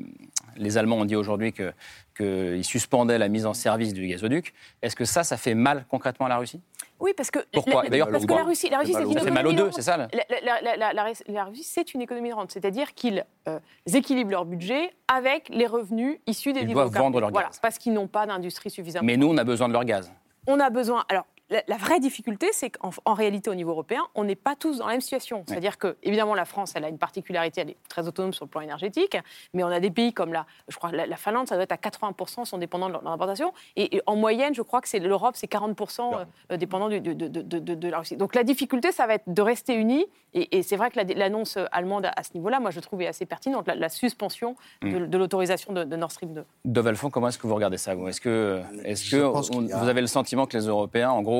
[0.57, 1.71] les Allemands ont dit aujourd'hui que
[2.17, 4.53] qu'ils suspendaient la mise en service du gazoduc.
[4.81, 6.59] Est-ce que ça, ça fait mal concrètement à la Russie?
[6.99, 7.87] Oui, parce que Pourquoi?
[7.87, 9.51] D'ailleurs, parce que la Russie, la Russie, c'est une mal aux- Ça fait mal aux
[9.51, 12.51] économie deux, c'est ça, La, la- la- la- la- la Russie, c'est une économie rente,
[12.51, 13.59] c'est-à-dire qu'ils euh,
[13.93, 17.59] équilibrent leur budget avec les revenus issus des Ils doivent vendre leur Voilà, gaz.
[17.61, 19.05] parce qu'ils n'ont pas d'industrie suffisamment.
[19.05, 20.11] Mais nous, on a besoin de leur gaz.
[20.51, 21.05] On a besoin.
[21.09, 24.55] Alors, la, la vraie difficulté, c'est qu'en en réalité, au niveau européen, on n'est pas
[24.55, 25.43] tous dans la même situation.
[25.47, 28.49] C'est-à-dire que, évidemment, la France, elle a une particularité, elle est très autonome sur le
[28.49, 29.17] plan énergétique,
[29.53, 31.71] mais on a des pays comme la, je crois, la, la Finlande, ça doit être
[31.71, 33.53] à 80% sont dépendants de leur, leur importation.
[33.75, 37.13] Et, et en moyenne, je crois que c'est l'Europe, c'est 40% euh, dépendant du- de,
[37.13, 38.17] de, de, de- de la Russie.
[38.17, 40.05] Donc la difficulté, ça va être de rester unis.
[40.35, 43.01] Et, et c'est vrai que la- l'annonce allemande à, à ce niveau-là, moi, je trouve
[43.01, 46.45] est assez pertinente, la, la suspension de, de l'autorisation de, de Nord Stream 2.
[46.65, 49.77] Dove Alphon, comment est-ce que vous regardez ça Est-ce que, est-ce Je que on- a-
[49.79, 51.38] vous avez le sentiment que les Européens, en gros,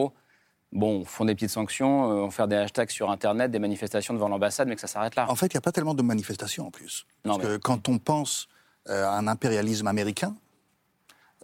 [0.72, 4.30] bon, font des petites sanctions, euh, vont faire des hashtags sur Internet, des manifestations devant
[4.30, 6.67] l'ambassade, mais que ça s'arrête là En fait, il n'y a pas tellement de manifestations
[6.67, 7.05] en plus.
[7.26, 8.47] Non, Parce que quand on pense
[8.89, 10.36] euh, à un impérialisme américain,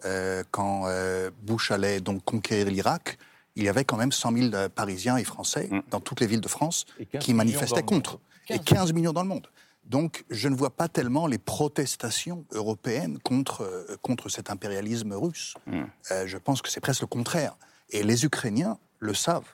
[0.04, 3.18] euh, quand euh, Bush allait donc conquérir l'Irak,
[3.56, 5.80] il y avait quand même 100 000 euh, Parisiens et Français Mm.
[5.90, 8.18] dans toutes les villes de France Et 15 qui manifestaient contre.
[8.48, 9.48] Et 15 millions dans le monde.
[9.84, 15.54] Donc, je ne vois pas tellement les protestations européennes contre, euh, contre cet impérialisme russe.
[15.66, 15.82] Mm.
[16.10, 17.56] Euh, je pense que c'est presque le contraire.
[17.90, 19.48] Et les Ukrainiens le savent.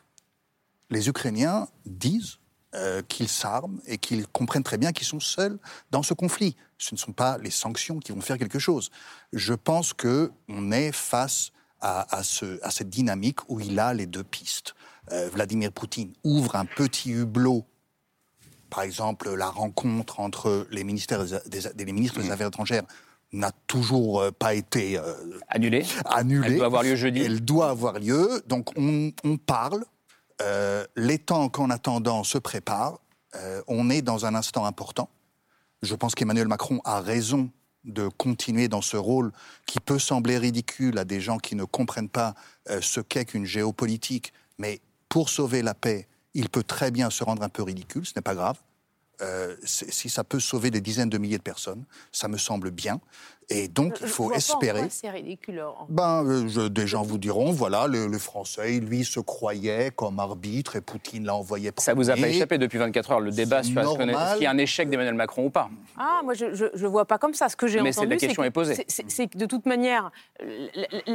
[0.91, 2.39] Les Ukrainiens disent
[2.75, 5.59] euh, qu'ils s'arment et qu'ils comprennent très bien qu'ils sont seuls
[5.91, 6.57] dans ce conflit.
[6.79, 8.91] Ce ne sont pas les sanctions qui vont faire quelque chose.
[9.33, 14.07] Je pense qu'on est face à, à ce- à cette dynamique où il a les
[14.07, 14.75] deux pistes.
[15.11, 17.67] Euh, Vladimir Poutine ouvre un petit hublot
[18.71, 22.85] par exemple, la rencontre entre les, ministères des, les ministres des Affaires étrangères
[23.33, 25.15] n'a toujours euh, pas été euh,
[25.49, 25.85] annulée.
[26.05, 26.49] annulée.
[26.49, 27.23] Elle doit avoir lieu jeudi.
[27.23, 28.43] Elle doit avoir lieu.
[28.47, 29.85] Donc on, on parle.
[30.41, 33.01] Euh, les temps qu'en attendant se préparent.
[33.35, 35.09] Euh, on est dans un instant important.
[35.83, 37.51] Je pense qu'Emmanuel Macron a raison
[37.85, 39.33] de continuer dans ce rôle
[39.67, 42.35] qui peut sembler ridicule à des gens qui ne comprennent pas
[42.81, 44.33] ce qu'est qu'une géopolitique.
[44.59, 48.13] Mais pour sauver la paix, il peut très bien se rendre un peu ridicule, ce
[48.15, 48.59] n'est pas grave.
[49.23, 53.01] Euh, si ça peut sauver des dizaines de milliers de personnes, ça me semble bien.
[53.55, 54.83] Et donc, il Je faut vois espérer.
[54.91, 55.57] C'est ridicule.
[55.57, 55.87] Laurent.
[55.89, 60.19] Ben, euh, je- des gens vous diront, voilà, le, le Français, lui, se croyait comme
[60.19, 62.37] arbitre et Poutine l'a envoyé Ça vous a pas premier.
[62.37, 64.35] échappé depuis 24 heures, le débat sur est-ce normal.
[64.35, 67.19] qu'il y a un échec d'Emmanuel Macron ou pas Ah, moi, je ne vois pas
[67.19, 67.49] comme ça.
[67.49, 68.75] Ce que j'ai entendu, c'est- la question que- est posée.
[68.75, 70.11] c'est- c'est- C'est que de toute manière,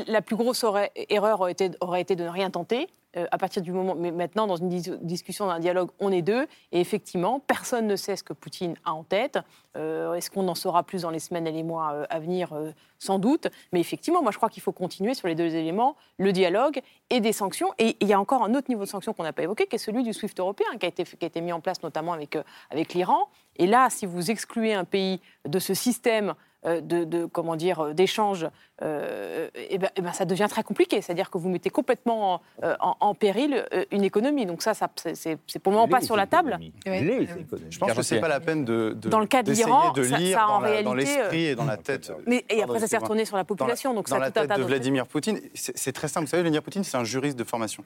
[0.07, 2.87] la, plus grosse aurait- erreur aurait été, aurait été de ne rien tenter.
[3.15, 6.11] Euh, à partir du moment, mais maintenant, dans une dis- discussion, dans un dialogue, on
[6.11, 6.45] est deux.
[6.73, 9.39] Et effectivement, personne ne sait ce que Poutine a en tête.
[9.77, 12.71] Euh, Est-ce qu'on en saura plus dans les semaines et les mois à venir Euh,
[12.99, 13.47] Sans doute.
[13.71, 17.19] Mais effectivement, moi, je crois qu'il faut continuer sur les deux éléments, le dialogue et
[17.19, 17.71] des sanctions.
[17.77, 19.75] Et il y a encore un autre niveau de sanctions qu'on n'a pas évoqué, qui
[19.75, 22.13] est celui du SWIFT européen, qui a été, qui a été mis en place notamment
[22.13, 23.29] avec, euh, avec l'Iran.
[23.57, 26.33] Et là, si vous excluez un pays de ce système
[26.65, 28.47] de, de, comment dire euh, d'échange,
[28.81, 31.01] euh, eh ben, eh ben, ça devient très compliqué.
[31.01, 34.45] C'est-à-dire que vous mettez complètement en, euh, en- en péril euh, une économie.
[34.45, 36.57] Donc ça, ça c'est- pour le moment pas sur la table.
[36.85, 40.03] Je pense que c'est pas la peine de, de- Dans le cas de l'Iran, de
[40.03, 42.11] ça- lire ça, en dans, la- dans réalité, l'esprit euh, et dans la tête.
[42.25, 44.49] Mais- et après, ça s'est retourné sur la population, Dans donc dans ça, la tête
[44.49, 46.25] de Vladimir Poutine, c'est c'est très simple.
[46.25, 47.83] Vous savez, Vladimir Poutine, c'est un juriste de formation.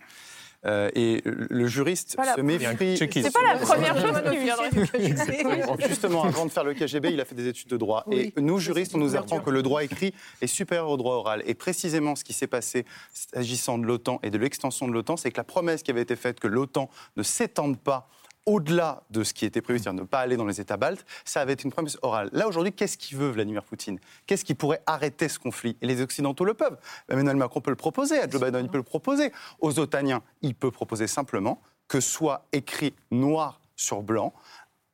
[0.66, 2.98] Euh, et le juriste Pas se méfie.
[2.98, 7.20] C'est pas la première chose que tu viendrais Justement, avant de faire le KGB, il
[7.20, 8.04] a fait des études de droit.
[8.08, 8.32] Oui.
[8.36, 11.42] Et nous, juristes, on nous apprend que le droit écrit est supérieur au droit oral.
[11.48, 15.32] Et précisément, ce qui s'est passé s'agissant de l'OTAN et de l'extension de l'OTAN, c'est
[15.32, 18.10] que la promesse qui avait été faite que l'OTAN ne s'étende pas
[18.52, 21.40] au-delà de ce qui était prévu, c'est-à-dire ne pas aller dans les États baltes, ça
[21.40, 22.30] avait été une promesse orale.
[22.34, 23.98] Là, aujourd'hui, qu'est-ce qu'il veut, Vladimir Poutine?
[24.28, 25.78] Qu'est-ce qui pourrait arrêter ce conflit?
[25.82, 26.78] Et les Occidentaux le peuvent.
[27.08, 29.32] Emmanuel Macron peut le proposer, à Joe Biden, il peut le proposer.
[29.62, 34.34] Aux Otaniens, il peut proposer simplement que soit écrit noir sur blanc,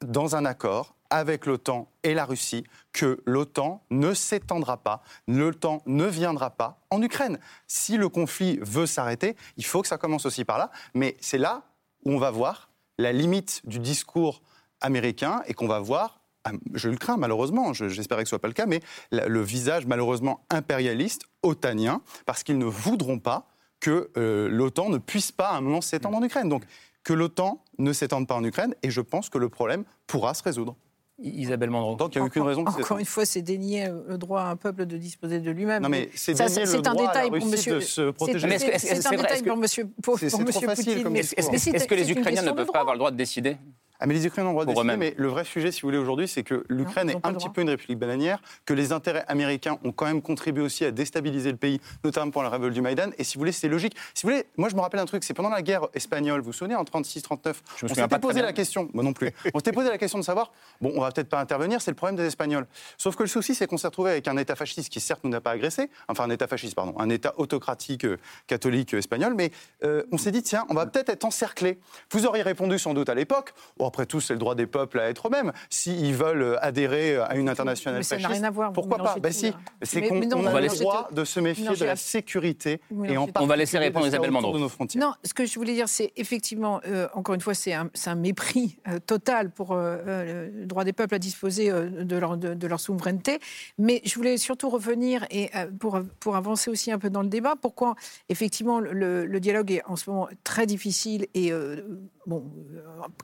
[0.02, 6.06] dans un accord avec l'OTAN et la Russie, que l'OTAN ne s'étendra pas, l'OTAN ne
[6.06, 7.40] viendra pas en Ukraine.
[7.66, 10.70] Si le conflit veut s'arrêter, il faut que ça commence aussi par là.
[10.94, 11.64] Mais c'est là
[12.06, 14.42] où on va voir la limite du discours
[14.82, 18.40] américain et qu'on va voir, ah, je le crains malheureusement, je- j'espérais que ce soit
[18.40, 18.82] pas le cas, mais
[19.12, 23.48] le visage malheureusement impérialiste, otanien, parce qu'ils ne voudront pas
[23.80, 26.50] que euh, l'OTAN ne puisse pas à un moment s'étendre en Ukraine.
[26.50, 26.64] Donc
[27.04, 30.44] que l'OTAN ne s'étende pas en Ukraine, et je pense que le problème pourra se
[30.44, 30.76] résoudre.
[31.20, 31.96] Isabelle Mandron.
[31.96, 33.00] Donc il n'y a aucune raison que Encore s'étende.
[33.00, 35.82] une fois, c'est dénier euh, le droit à un peuple de disposer de lui-même.
[35.82, 37.76] Non, mais c'est un droit à la détail pour monsieur.
[37.76, 38.60] de se protéger.
[38.60, 41.16] c'est- un détail pour monsieur, pour, monsieur trop facile Poutine.
[41.18, 43.58] Est-ce que les Ukrainiens ne peuvent pas avoir le droit de décider?
[44.00, 45.88] Ah, mais les Ukrainiens ont le droit de décider, mais le vrai sujet, si vous
[45.88, 47.54] voulez, aujourd'hui, c'est que l'Ukraine est un petit droit.
[47.54, 51.52] peu une république bananière, que les intérêts américains ont quand même contribué aussi à déstabiliser
[51.52, 53.10] le pays, notamment pour la révolte du Maïdan.
[53.18, 53.96] Et si vous voulez, c'est logique.
[54.14, 56.48] Si vous voulez, moi, je me rappelle un truc, c'est pendant la guerre espagnole, vous
[56.48, 59.60] vous souvenez, en 36-39, Je me on s'était posé la question, moi non plus, on
[59.60, 62.16] s'était posé la question de savoir, bon, on va peut-être pas intervenir, c'est le problème
[62.16, 62.68] des Espagnols.
[62.98, 65.30] Sauf que le souci, c'est qu'on s'est retrouvé avec un État fasciste qui, certes, nous
[65.30, 68.18] n'a pas agressé, enfin, un État fasciste, pardon, un État autocratique euh,
[68.48, 69.52] catholique euh, espagnol, mais
[69.84, 71.80] euh, on s'est dit, tiens, on va peut-être être encerclé.
[72.12, 73.54] Vous auriez répondu sans doute à l'époque,
[73.88, 75.52] bon, après tout, c'est le droit des peuples à être eux-mêmes.
[75.70, 79.16] S'ils veulent adhérer à une internationale Mais ça n'a fasciste, rien à voir, pourquoi pas?
[79.20, 83.18] Ben tout, si, c'est qu'on a le droit de se méfier de la sécurité et
[83.18, 83.28] en.
[83.40, 84.32] On va laisser répondre Isabelle
[84.70, 85.02] frontières.
[85.02, 88.78] Non, ce que je voulais dire, c'est effectivement, euh, encore une fois, c'est un, mépris
[88.88, 92.54] euh, total pour euh, euh, le droit des peuples à disposer euh, de, leur, de,
[92.54, 93.40] de leur souveraineté.
[93.78, 97.28] Mais je voulais surtout revenir et euh, pour, pour avancer aussi un peu dans le
[97.30, 97.96] débat, pourquoi
[98.30, 101.82] effectivement le, le dialogue est en ce moment très difficile et euh,
[102.28, 102.44] bon,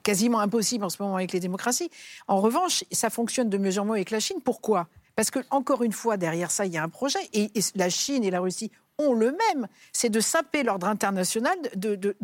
[0.02, 1.90] quasiment impossible en ce moment avec les démocraties.
[2.26, 4.38] En revanche, ça fonctionne de mieux en mieux avec la Chine.
[4.42, 4.88] Pourquoi?
[5.14, 8.24] Parce que encore une fois, derrière ça, il y a un projet et, la Chine
[8.24, 12.16] et la Russie ont le même, c'est de saper l'ordre international, de,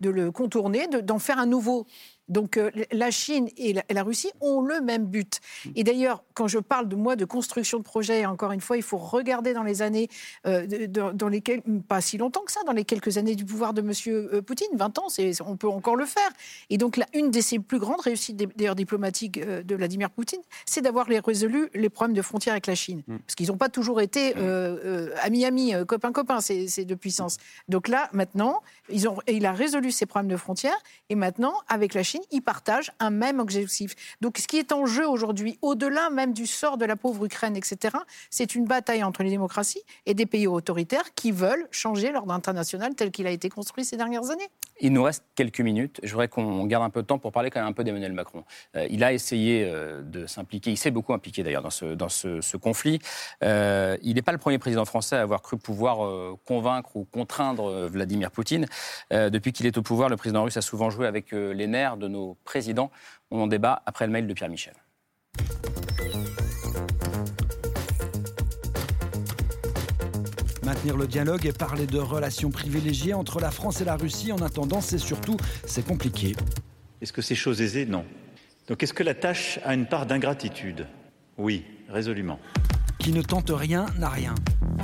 [0.00, 1.86] le contourner, de- d'en faire un nouveau.
[2.30, 5.40] Donc euh, la Chine et la, et la Russie ont le même but.
[5.76, 8.82] Et d'ailleurs, quand je parle de moi de construction de projet, encore une fois, il
[8.82, 10.08] faut regarder dans les années,
[10.46, 13.44] euh, de- de- dans lesquelles, pas si longtemps que ça, dans les quelques années du
[13.44, 14.42] pouvoir de M.
[14.42, 15.08] Poutine, 20 ans,
[15.44, 16.30] on peut encore le faire.
[16.70, 20.40] Et donc là, une de ses plus grandes réussites d'ailleurs diplomatiques euh, de Vladimir Poutine,
[20.64, 23.02] c'est d'avoir résolu les problèmes de frontières avec la Chine.
[23.26, 27.38] Parce qu'ils n'ont pas toujours été euh, euh, amis-amis, euh, copains-copains, ces, ces deux puissances.
[27.68, 30.78] Donc là, maintenant, ils ont, et il a résolu ces problèmes de frontières.
[31.08, 33.94] Et maintenant, avec la Chine, Ils partagent un même objectif.
[34.20, 37.56] Donc ce qui est en jeu aujourd'hui, au-delà même du sort de la pauvre Ukraine,
[37.56, 37.96] etc.,
[38.30, 42.94] c'est une bataille entre les démocraties et des pays autoritaires qui veulent changer l'ordre international
[42.94, 44.48] tel qu'il a été construit ces dernières années.
[44.80, 46.00] Il nous reste quelques minutes.
[46.02, 48.12] Je voudrais qu'on garde un peu de temps pour parler quand même un peu d'Emmanuel
[48.12, 48.44] Macron.
[48.76, 52.08] Euh, il a essayé euh, de s'impliquer, il s'est beaucoup impliqué d'ailleurs dans ce, dans
[52.08, 52.98] ce, conflit.
[53.42, 57.88] Euh, il n'est pas le premier président français à avoir cru pouvoir convaincre ou contraindre
[57.88, 58.66] Vladimir Poutine.
[59.10, 62.08] depuis qu'il est au pouvoir, le président russe a souvent joué avec les nerfs de
[62.10, 62.90] nos présidents.
[63.30, 64.74] On en débat après le mail de Pierre Michel.
[70.62, 74.38] Maintenir le dialogue et parler de relations privilégiées entre la France et la Russie en
[74.38, 76.36] attendant, c'est surtout, c'est compliqué.
[77.00, 78.04] Est-ce que c'est chose aisée Non.
[78.68, 80.86] Donc est-ce que la tâche a une part d'ingratitude?
[81.38, 82.38] Oui, résolument.
[83.00, 84.34] Qui ne tente rien n'a rien.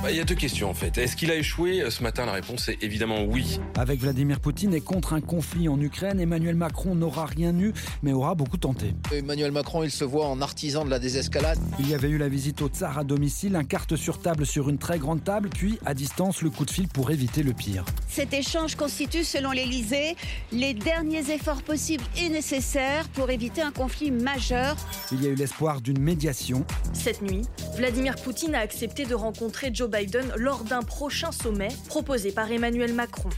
[0.01, 0.97] Bah, il y a deux questions en fait.
[0.97, 3.59] Est-ce qu'il a échoué Ce matin, la réponse est évidemment oui.
[3.77, 8.13] Avec Vladimir Poutine et contre un conflit en Ukraine, Emmanuel Macron n'aura rien eu, mais
[8.13, 8.93] aura beaucoup tenté.
[9.11, 11.59] Emmanuel Macron, il se voit en artisan de la désescalade.
[11.79, 14.69] Il y avait eu la visite au tsar à domicile, un carte sur table sur
[14.69, 17.85] une très grande table, puis à distance le coup de fil pour éviter le pire.
[18.07, 20.15] Cet échange constitue, selon l'Elysée,
[20.51, 24.75] les derniers efforts possibles et nécessaires pour éviter un conflit majeur.
[25.11, 26.65] Il y a eu l'espoir d'une médiation.
[26.93, 27.41] Cette nuit,
[27.75, 32.93] Vladimir Poutine a accepté de rencontrer Joe Biden lors d'un prochain sommet proposé par Emmanuel
[32.93, 33.29] Macron.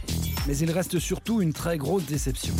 [0.47, 2.53] Mais il reste surtout une très grosse déception.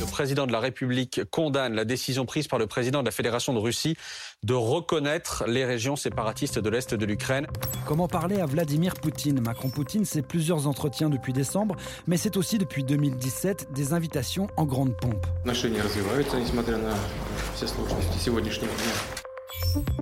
[0.00, 3.52] Le président de la République condamne la décision prise par le président de la Fédération
[3.52, 3.96] de Russie
[4.42, 7.46] de reconnaître les régions séparatistes de l'Est de l'Ukraine.
[7.86, 9.40] Comment parler à Vladimir Poutine?
[9.40, 14.96] Macron-Poutine, c'est plusieurs entretiens depuis décembre, mais c'est aussi depuis 2017 des invitations en grande
[14.96, 15.26] pompe.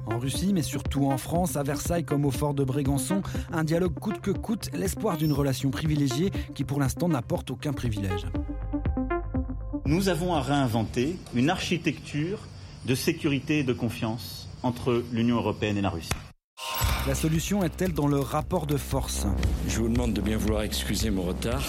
[0.07, 3.95] En Russie, mais surtout en France, à Versailles comme au fort de Brégançon, un dialogue
[3.95, 8.27] coûte que coûte, l'espoir d'une relation privilégiée qui pour l'instant n'apporte aucun privilège.
[9.85, 12.41] Nous avons à réinventer une architecture
[12.87, 16.11] de sécurité et de confiance entre l'Union européenne et la Russie.
[17.07, 19.27] La solution est-elle dans le rapport de force?
[19.67, 21.63] Je vous demande de bien vouloir excuser mon retard,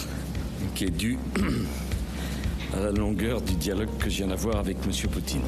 [0.76, 1.18] qui est dû
[2.74, 5.10] à la longueur du dialogue que je viens d'avoir avec M.
[5.10, 5.42] Poutine.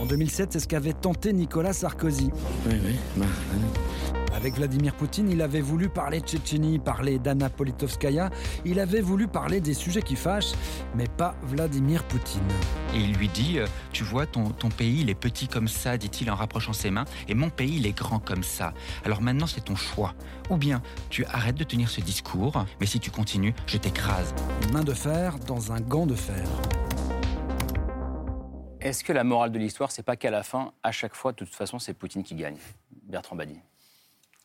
[0.00, 2.30] En 2007, c'est ce qu'avait tenté Nicolas Sarkozy.
[2.66, 2.96] Oui, oui.
[3.16, 3.26] Bah,
[4.34, 8.30] Avec Vladimir Poutine, il avait voulu parler de Tchétchénie, parler d'Anna Politovskaya,
[8.64, 10.52] il avait voulu parler des sujets qui fâchent,
[10.94, 12.40] mais pas Vladimir Poutine.
[12.94, 15.98] Et il lui dit, euh, tu vois, ton, ton pays, il est petit comme ça,
[15.98, 18.72] dit-il en rapprochant ses mains, et mon pays, il est grand comme ça.
[19.04, 20.14] Alors maintenant, c'est ton choix.
[20.48, 20.80] Ou bien,
[21.10, 24.34] tu arrêtes de tenir ce discours, mais si tu continues, je t'écrase.
[24.62, 26.46] Une main de fer dans un gant de fer.
[28.80, 31.36] Est-ce que la morale de l'histoire, c'est pas qu'à la fin, à chaque fois, de
[31.36, 32.56] toute façon, c'est Poutine qui gagne
[33.02, 33.60] Bertrand Badi.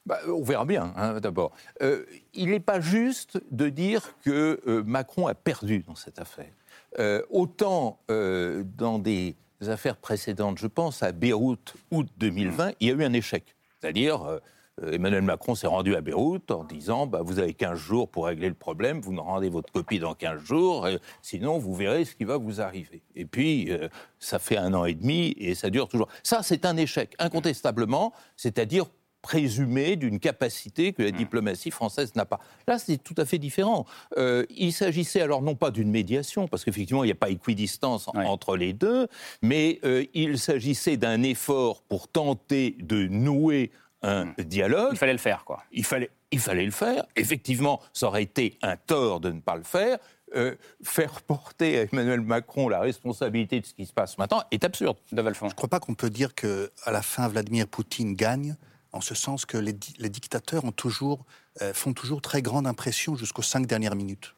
[0.05, 1.53] Bah, on verra bien, hein, d'abord.
[1.81, 6.51] Euh, il n'est pas juste de dire que euh, Macron a perdu dans cette affaire.
[6.99, 12.93] Euh, autant dans des affaires précédentes, je pense à Beyrouth, août 2020, il y a
[12.93, 13.55] eu un échec.
[13.79, 14.41] C'est-à-dire,
[14.81, 18.49] Emmanuel Macron s'est rendu à Beyrouth en disant bah, Vous avez 15 jours pour régler
[18.49, 20.87] le problème, vous nous rendez votre copie dans 15 jours,
[21.21, 23.01] sinon vous verrez ce qui va vous arriver.
[23.15, 23.87] Et puis, euh,
[24.19, 26.09] ça fait un an et demi et ça dure toujours.
[26.23, 28.87] Ça, c'est un échec, incontestablement, c'est-à-dire
[29.21, 31.13] présumé d'une capacité que la mmh.
[31.13, 32.39] diplomatie française n'a pas.
[32.67, 33.85] Là, c'est tout à fait différent.
[34.17, 38.07] Euh, il s'agissait alors non pas d'une médiation, parce qu'effectivement, il n'y a pas équidistance
[38.13, 39.07] entre les deux,
[39.41, 39.79] mais
[40.13, 43.71] il s'agissait d'un effort pour tenter de nouer
[44.05, 44.33] un hmm.
[44.39, 44.89] dialogue.
[44.91, 45.63] Il fallait le faire, quoi.
[45.71, 47.05] Il fallait, il fallait le faire.
[47.15, 49.97] Effectivement, ça aurait été un tort de ne pas le faire.
[50.35, 54.63] Euh, faire porter à Emmanuel Macron la responsabilité de ce qui se passe maintenant est
[54.63, 54.97] absurde.
[55.11, 58.55] Je ne crois pas qu'on peut dire qu'à la fin, Vladimir Poutine gagne,
[58.91, 61.25] en ce sens que les, dictateurs ont toujours,
[61.61, 64.35] euh, font toujours très grande impression jusqu'aux cinq dernières minutes.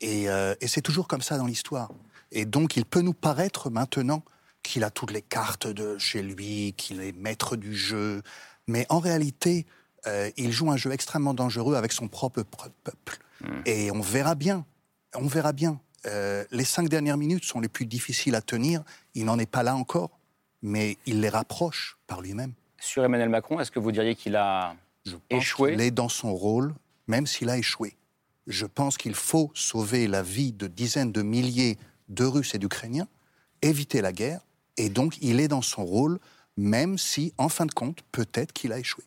[0.00, 1.90] Et, euh, et c'est toujours comme ça dans l'histoire.
[2.32, 4.24] Et donc, il peut nous paraître maintenant
[4.62, 8.22] qu'il a toutes les cartes de chez lui, qu'il est maître du jeu,
[8.66, 9.66] mais en réalité,
[10.06, 12.42] euh, il joue un jeu extrêmement dangereux avec son propre
[12.84, 13.18] peuple.
[13.40, 13.62] Hmm.
[13.66, 14.64] Et on verra bien,
[15.14, 15.80] on verra bien.
[16.06, 18.82] Euh, les cinq dernières minutes sont les plus difficiles à tenir.
[19.14, 20.10] Il n'en est pas là encore,
[20.62, 22.52] mais il les rapproche par lui-même.
[22.78, 26.34] Sur Emmanuel Macron, est-ce que vous diriez qu'il a Je échoué Il est dans son
[26.34, 26.74] rôle,
[27.06, 27.96] même s'il a échoué.
[28.46, 33.06] Je pense qu'il faut sauver la vie de dizaines de milliers de Russes et d'Ukrainiens,
[33.60, 34.40] éviter la guerre,
[34.78, 36.18] et donc il est dans son rôle
[36.60, 39.04] même si, en fin de compte, peut-être qu'il a échoué.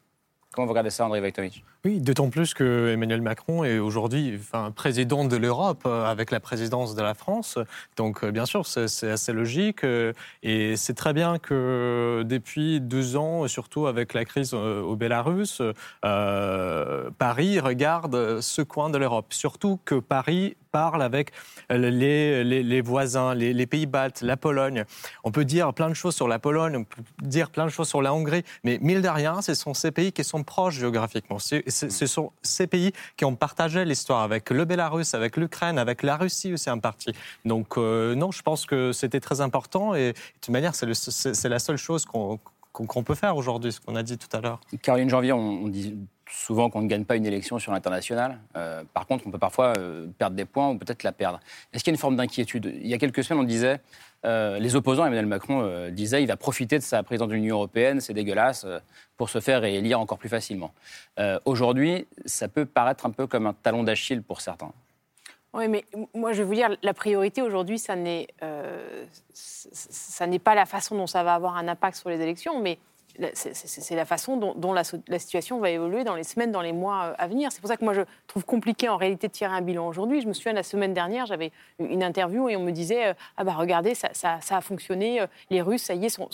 [0.54, 4.70] Comment vous regardez ça, André Vajtovic Oui, d'autant plus que Emmanuel Macron est aujourd'hui enfin,
[4.70, 7.58] président de l'Europe euh, avec la présidence de la France.
[7.98, 9.84] Donc, euh, bien sûr, c'est assez logique.
[9.84, 15.64] Euh, et c'est très bien que depuis deux ans, surtout avec la crise au Bélarus,
[16.04, 19.34] Paris regarde ce coin de l'Europe.
[19.34, 21.32] Surtout que Paris parle avec
[21.70, 24.86] les, les, voisins, les, pays baltes, la Pologne.
[25.24, 27.88] On peut dire plein de choses sur la Pologne, on peut dire plein de choses
[27.88, 31.38] sur la Hongrie, mais mille de rien, ce sont ces pays qui sont proches géographiquement.
[31.40, 36.18] Ce sont ces pays qui ont partagé l'histoire avec le Bélarus, avec l'Ukraine, avec la
[36.18, 37.14] Russie aussi en partie.
[37.46, 41.60] Donc euh, non, je pense que c'était très important et de toute manière, c'est la
[41.60, 42.40] seule chose qu'on
[43.04, 44.60] peut faire aujourd'hui, ce qu'on a dit tout à l'heure.
[44.82, 45.96] Caroline Janvier, on, dit
[46.30, 48.40] souvent qu'on ne gagne pas une élection sur l'international.
[48.56, 51.40] Euh, par contre, on peut parfois euh, perdre des points ou peut-être la perdre.
[51.72, 52.74] Est-ce qu'il y a une forme d'inquiétude?
[52.82, 53.80] Il y a quelques semaines, on disait,
[54.26, 58.02] euh, les opposants, Emmanuel Macron disait, il va profiter de sa présidence de l'Union européenne,
[58.02, 58.66] c'est dégueulasse,
[59.18, 60.74] pour se faire élire encore plus facilement.
[61.46, 64.72] Aujourd'hui, ça peut paraître un peu comme un talon d'Achille pour certains.
[65.54, 68.28] Oui, mais moi, je vais vous dire, la priorité aujourd'hui, ça n'est,
[69.34, 72.80] ça n'est pas la façon dont ça va avoir un impact sur les élections, mais
[73.34, 74.84] c'est la façon dont, la,
[75.20, 77.52] situation va évoluer dans les semaines, dans les mois euh, à venir.
[77.52, 80.22] C'est pour ça que moi, je trouve compliqué en réalité de tirer un bilan aujourd'hui.
[80.22, 83.44] Je me souviens, la semaine dernière, j'avais une interview et on me disait euh, Ah,
[83.44, 84.10] bah regardez, ça,
[84.50, 86.30] a fonctionné, euh, les Russes, ça y est, sont,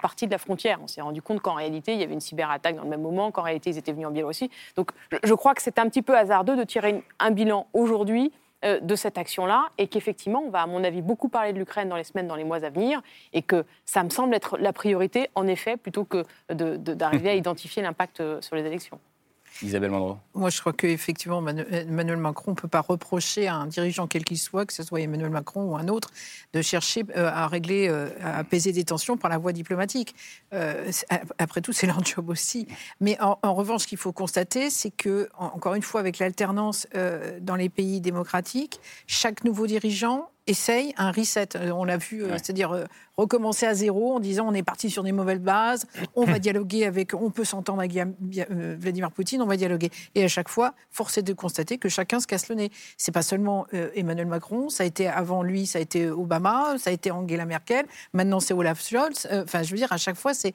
[0.00, 0.78] partis de la frontière.
[0.82, 3.32] On s'est rendu compte qu'en réalité, il y avait une cyberattaque dans le même moment,
[3.32, 4.50] qu'en réalité, ils étaient venus en Biélorussie.
[4.76, 4.90] Donc,
[5.22, 8.94] je, crois que c'est un petit peu hasardeux de tirer un bilan aujourd'hui euh, de
[8.94, 12.04] cette action-là et qu'effectivement, on va, à mon avis, beaucoup parler de l'Ukraine dans les
[12.04, 13.00] semaines, dans les mois à venir
[13.32, 17.82] et que ça me semble être la priorité, en effet, plutôt que d'arriver à identifier
[17.82, 19.00] l'impact euh, sur les élections.
[19.62, 20.18] Isabelle Mandreau.
[20.34, 24.38] Moi, je crois qu'effectivement, Emmanuel Macron ne peut pas reprocher à un dirigeant quel qu'il
[24.38, 26.10] soit, que ce soit Emmanuel Macron ou un autre,
[26.52, 27.88] de chercher euh, à régler,
[28.22, 30.14] à apaiser des tensions par la voie diplomatique.
[31.38, 32.66] après tout, c'est leur job aussi.
[33.00, 36.86] Mais en, revanche, ce qu'il faut constater, c'est que, encore une fois, avec l'alternance
[37.40, 41.56] dans les pays démocratiques, chaque nouveau dirigeant essaye un reset.
[41.56, 42.84] Euh, on l'a vu, euh, c'est-à-dire euh,
[43.16, 45.86] recommencer à zéro en disant on est parti sur des mauvaises bases,
[46.16, 49.90] on va dialoguer avec, on peut s'entendre avec Vladimir Poutine, on va dialoguer.
[50.14, 52.70] Et à chaque fois, force est de constater que chacun se casse le nez.
[52.96, 56.90] C'est pas seulement Emmanuel Macron, ça a été avant lui, ça a été Obama, ça
[56.90, 59.28] a été Angela Merkel, maintenant c'est Olaf Scholz.
[59.32, 60.54] Enfin, je veux dire, à chaque fois, c'est,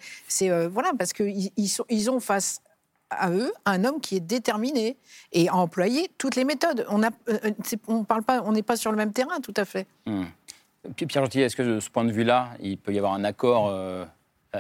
[0.68, 2.62] voilà, parce qu'ils ils ont face
[3.10, 4.98] à eux un homme qui est déterminé
[5.32, 6.86] et a employé toutes les méthodes.
[6.90, 9.88] On euh, pas, on n'est pas sur le même terrain, tout à fait.
[10.06, 10.26] Hmm.
[10.96, 13.70] Pierre Gentil, est-ce que de ce point de vue-là, il peut y avoir un accord
[13.70, 14.06] euh,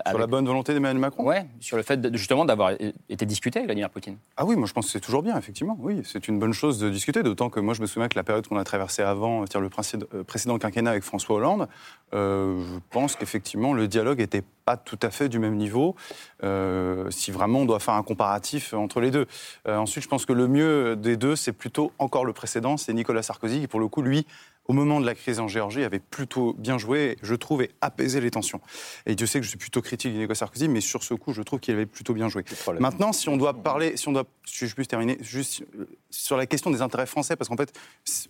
[0.08, 1.28] sur la bonne volonté d'Emmanuel Macron?
[1.28, 2.72] Oui, sur le fait justement d'avoir
[3.10, 4.18] été discuté avec Vladimir Poutine.
[4.38, 5.78] Ah oui, moi je pense que c'est toujours bien, effectivement.
[5.80, 8.24] Oui, c'est une bonne chose de discuter, d'autant que moi je me souviens que la
[8.24, 9.70] période qu'on a traversée avant, le
[10.14, 11.68] euh, précédent quinquennat avec François Hollande,
[12.14, 15.96] euh, je pense qu'effectivement le dialogue n'était pas tout à fait du même niveau,
[16.44, 19.28] euh, si vraiment on doit faire un comparatif entre les deux.
[19.68, 23.22] ensuite, je pense que le mieux des deux, c'est plutôt encore le précédent, c'est Nicolas
[23.22, 24.26] Sarkozy, qui pour le coup, lui,
[24.68, 28.20] au moment de la crise en Géorgie, avait plutôt bien joué, je trouve, et apaisé
[28.20, 28.62] les tensions.
[29.06, 31.34] Et Dieu sait que je suis plutôt critique de Nicolas Sarkozy, mais sur ce coup,
[31.34, 32.44] je trouve qu'il avait plutôt bien joué.
[32.80, 35.64] Maintenant, si on doit parler, si on doit, si je peux terminer, juste
[36.10, 37.74] sur la question des intérêts français, parce qu'en fait,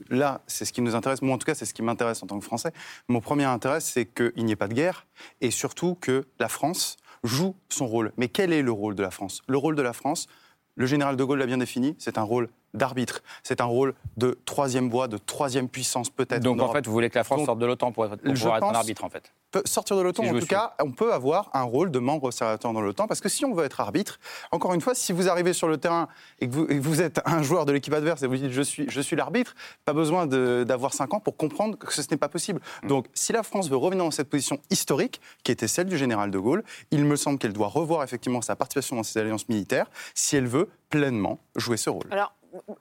[0.10, 2.28] là, c'est ce qui nous intéresse, moi en tout cas, c'est ce qui m'intéresse en
[2.28, 2.72] tant que Français.
[3.08, 5.08] Mon premier intérêt, c'est qu'il n'y ait pas de guerre,
[5.42, 8.12] et surtout que la France joue son rôle.
[8.18, 9.42] Mais quel est le rôle de la France?
[9.48, 10.28] Le rôle de la France,
[10.76, 13.22] le général de Gaulle l'a bien défini, c'est un rôle d'arbitre.
[13.44, 16.44] C'est un rôle de troisième voie, de troisième puissance peut-être.
[16.44, 18.64] Donc en, fait, vous voulez que la France sorte de l'OTAN pour, être, pouvoir être
[18.64, 19.32] un arbitre en fait
[19.66, 22.82] Sortir de l'OTAN, en tout cas, on peut avoir un rôle de membre observateur dans
[22.82, 24.20] l'OTAN, parce que si on veut être arbitre,
[24.52, 26.10] encore une fois, si vous arrivez sur le terrain
[26.40, 29.02] et que vous, êtes un joueur de l'équipe adverse et vous dites je suis, je
[29.02, 29.56] suis l'arbitre,
[29.86, 32.60] pas besoin d'avoir cinq ans pour comprendre que ce n'est pas possible.
[32.84, 32.88] Mm.
[32.88, 36.32] Donc si la France veut revenir dans cette position historique, qui était celle du général
[36.32, 39.88] de Gaulle, il me semble qu'elle doit revoir effectivement sa participation dans ces alliances militaires,
[40.14, 42.08] si elle veut pleinement jouer ce rôle.
[42.12, 42.34] Alors,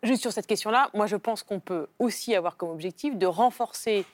[0.02, 4.04] juste sur cette question-là, moi je pense qu'on peut aussi avoir comme objectif de renforcer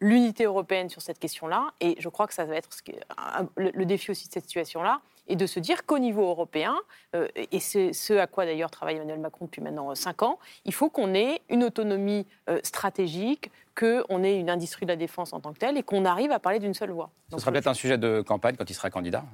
[0.00, 2.68] l'unité européenne sur cette question-là, et je crois que ça va être
[3.56, 5.00] le défi aussi de cette situation-là,
[5.30, 6.76] et de se dire qu'au niveau européen,
[7.14, 10.74] euh, et c'est ce à quoi d'ailleurs travaille Emmanuel Macron depuis maintenant 5 ans, il
[10.74, 15.40] faut qu'on ait une autonomie euh, stratégique, qu'on ait une industrie de la défense en
[15.40, 17.10] tant que telle, et qu'on arrive à parler d'une seule voix.
[17.30, 19.24] Ce sera peut-être un sujet de campagne quand il sera candidat,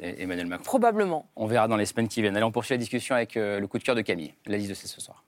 [0.00, 0.64] Emmanuel Macron.
[0.64, 1.26] Probablement.
[1.36, 2.36] On verra dans les semaines qui viennent.
[2.36, 4.74] Allez, on poursuit la discussion avec le coup de cœur de Camille, la liste de
[4.74, 5.22] ce soir.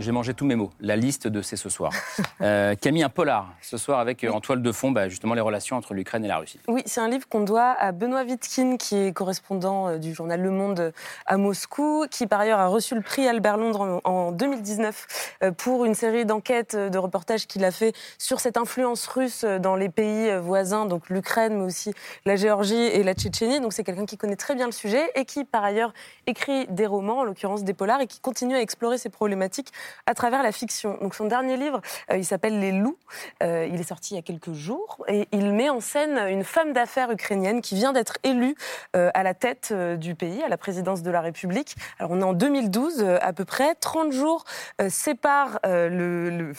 [0.00, 0.70] J'ai mangé tous mes mots.
[0.80, 1.92] La liste de C'est ce soir.
[2.42, 5.42] Euh, Camille, un polar ce soir avec euh, en toile de fond bah, justement les
[5.42, 6.58] relations entre l'Ukraine et la Russie.
[6.68, 10.40] Oui, c'est un livre qu'on doit à Benoît Vitkin, qui est correspondant euh, du journal
[10.40, 10.94] Le Monde
[11.26, 15.94] à Moscou, qui par ailleurs a reçu le prix Albert Londres en 2019 pour une
[15.94, 20.86] série d'enquêtes, de reportages qu'il a fait sur cette influence russe dans les pays voisins,
[20.86, 21.92] donc l'Ukraine, mais aussi
[22.24, 23.60] la Géorgie et la Tchétchénie.
[23.60, 25.92] Donc c'est quelqu'un qui connaît très bien le sujet et qui par ailleurs
[26.26, 29.72] écrit des romans, en l'occurrence des polars, et qui continue à explorer ces problématiques
[30.06, 30.98] à travers la fiction.
[31.00, 31.80] Donc son dernier livre,
[32.10, 32.98] euh, il s'appelle Les loups.
[33.42, 36.44] Euh, il est sorti il y a quelques jours et il met en scène une
[36.44, 38.54] femme d'affaires ukrainienne qui vient d'être élue
[38.96, 41.76] euh, à la tête du pays, à la présidence de la République.
[41.98, 43.74] Alors on est en 2012 à peu près.
[43.74, 44.44] 30 jours
[44.88, 46.52] séparent le,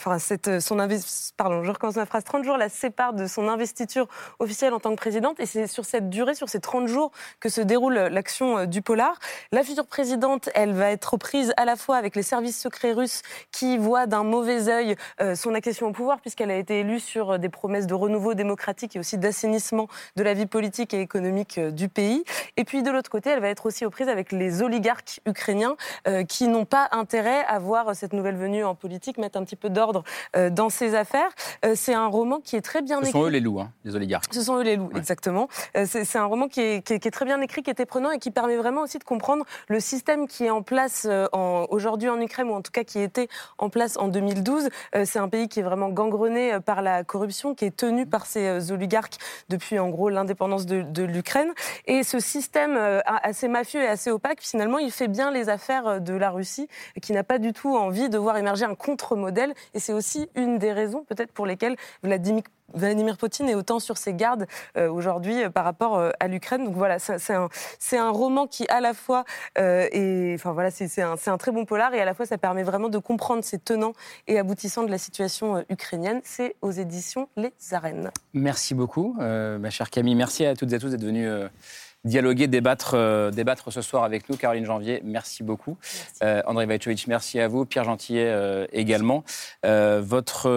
[0.60, 0.76] son
[1.36, 2.24] pardon, je recommence ma phrase.
[2.24, 4.08] 30 jours la séparent de son investiture
[4.38, 7.48] officielle en tant que présidente et c'est sur cette durée, sur ces 30 jours que
[7.48, 9.18] se déroule l'action du polar.
[9.52, 13.21] La future présidente, elle va être prise à la fois avec les services secrets russes
[13.50, 17.32] qui voit d'un mauvais œil euh, son accession au pouvoir, puisqu'elle a été élue sur
[17.32, 21.58] euh, des promesses de renouveau démocratique et aussi d'assainissement de la vie politique et économique
[21.58, 22.24] euh, du pays.
[22.56, 25.76] Et puis de l'autre côté, elle va être aussi aux prises avec les oligarques ukrainiens
[26.28, 29.70] qui n'ont pas intérêt à voir cette nouvelle venue en politique mettre un petit peu
[29.70, 30.04] d'ordre
[30.50, 31.30] dans ses affaires.
[31.74, 33.12] c'est un roman qui est très bien écrit.
[33.12, 34.32] Ce sont eux les loups, hein, les oligarques.
[34.32, 35.48] Ce sont eux les loups, exactement.
[35.84, 38.30] c'est un roman qui est, qui, est, très bien écrit, qui est prenant et qui
[38.30, 42.54] permet vraiment aussi de comprendre le système qui est en place aujourd'hui en Ukraine, ou
[42.54, 42.98] en tout cas qui
[43.58, 44.68] en place en 2012.
[44.94, 48.06] Euh, c'est un pays qui est vraiment gangrené euh, par la corruption, qui est tenu
[48.06, 49.16] par ces euh, oligarques
[49.48, 51.52] depuis en gros l'indépendance de, l'Ukraine.
[51.86, 56.14] Et ce système assez mafieux et assez opaque, finalement, il fait bien les affaires de
[56.14, 56.68] la Russie,
[57.00, 59.52] qui n'a pas du tout envie de voir émerger un contre-modèle.
[59.74, 62.42] Et c'est aussi une des raisons peut-être pour lesquelles Vladimir
[62.74, 64.46] Vladimir Poutine est autant sur ses gardes
[64.76, 66.64] euh, aujourd'hui euh, par rapport euh, à l'Ukraine.
[66.64, 67.34] Donc voilà, c'est
[67.96, 69.24] un, roman qui à la fois
[69.56, 72.62] est, enfin voilà, c'est un, un, très bon polar et à la fois ça permet
[72.62, 73.92] vraiment de comprendre ces tenants
[74.26, 76.20] et aboutissants de la situation ukrainienne.
[76.24, 78.10] C'est aux éditions Les Arènes.
[78.34, 80.14] Merci beaucoup, ma chère Camille.
[80.14, 81.28] Merci à toutes et à tous d'être venus
[82.04, 84.36] dialoguer, débattre, euh, débattre ce soir avec nous.
[84.36, 85.76] Caroline Janvier, merci beaucoup.
[86.22, 87.64] Euh, André Vajtovic, merci à vous.
[87.64, 89.24] Pierre Gentillet euh, également.
[89.62, 90.50] votre,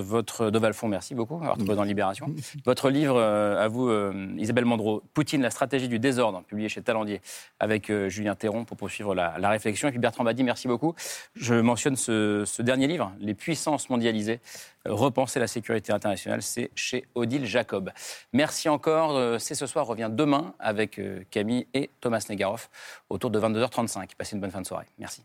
[0.00, 1.40] votre de Valfond, merci beaucoup.
[1.42, 2.26] Alors, dans Libération.
[2.64, 3.90] Votre livre, à vous,
[4.38, 7.20] Isabelle Mandreau, Poutine, la stratégie du désordre, publié chez Talendier
[7.58, 9.88] avec Julien Théron pour poursuivre la, réflexion.
[9.88, 10.94] Et puis Bertrand Badi, merci beaucoup.
[11.34, 14.40] Je mentionne ce, ce dernier livre, Les puissances mondialisées
[14.84, 17.90] Repenser la sécurité internationale, c'est chez Odile Jacob.
[18.32, 19.16] Merci encore.
[19.16, 22.70] Euh, c'est ce soir, revient demain avec euh, Camille et Thomas Negaroff
[23.08, 24.10] autour de 22h35.
[24.16, 24.86] Passez une bonne fin de soirée.
[24.98, 25.24] Merci.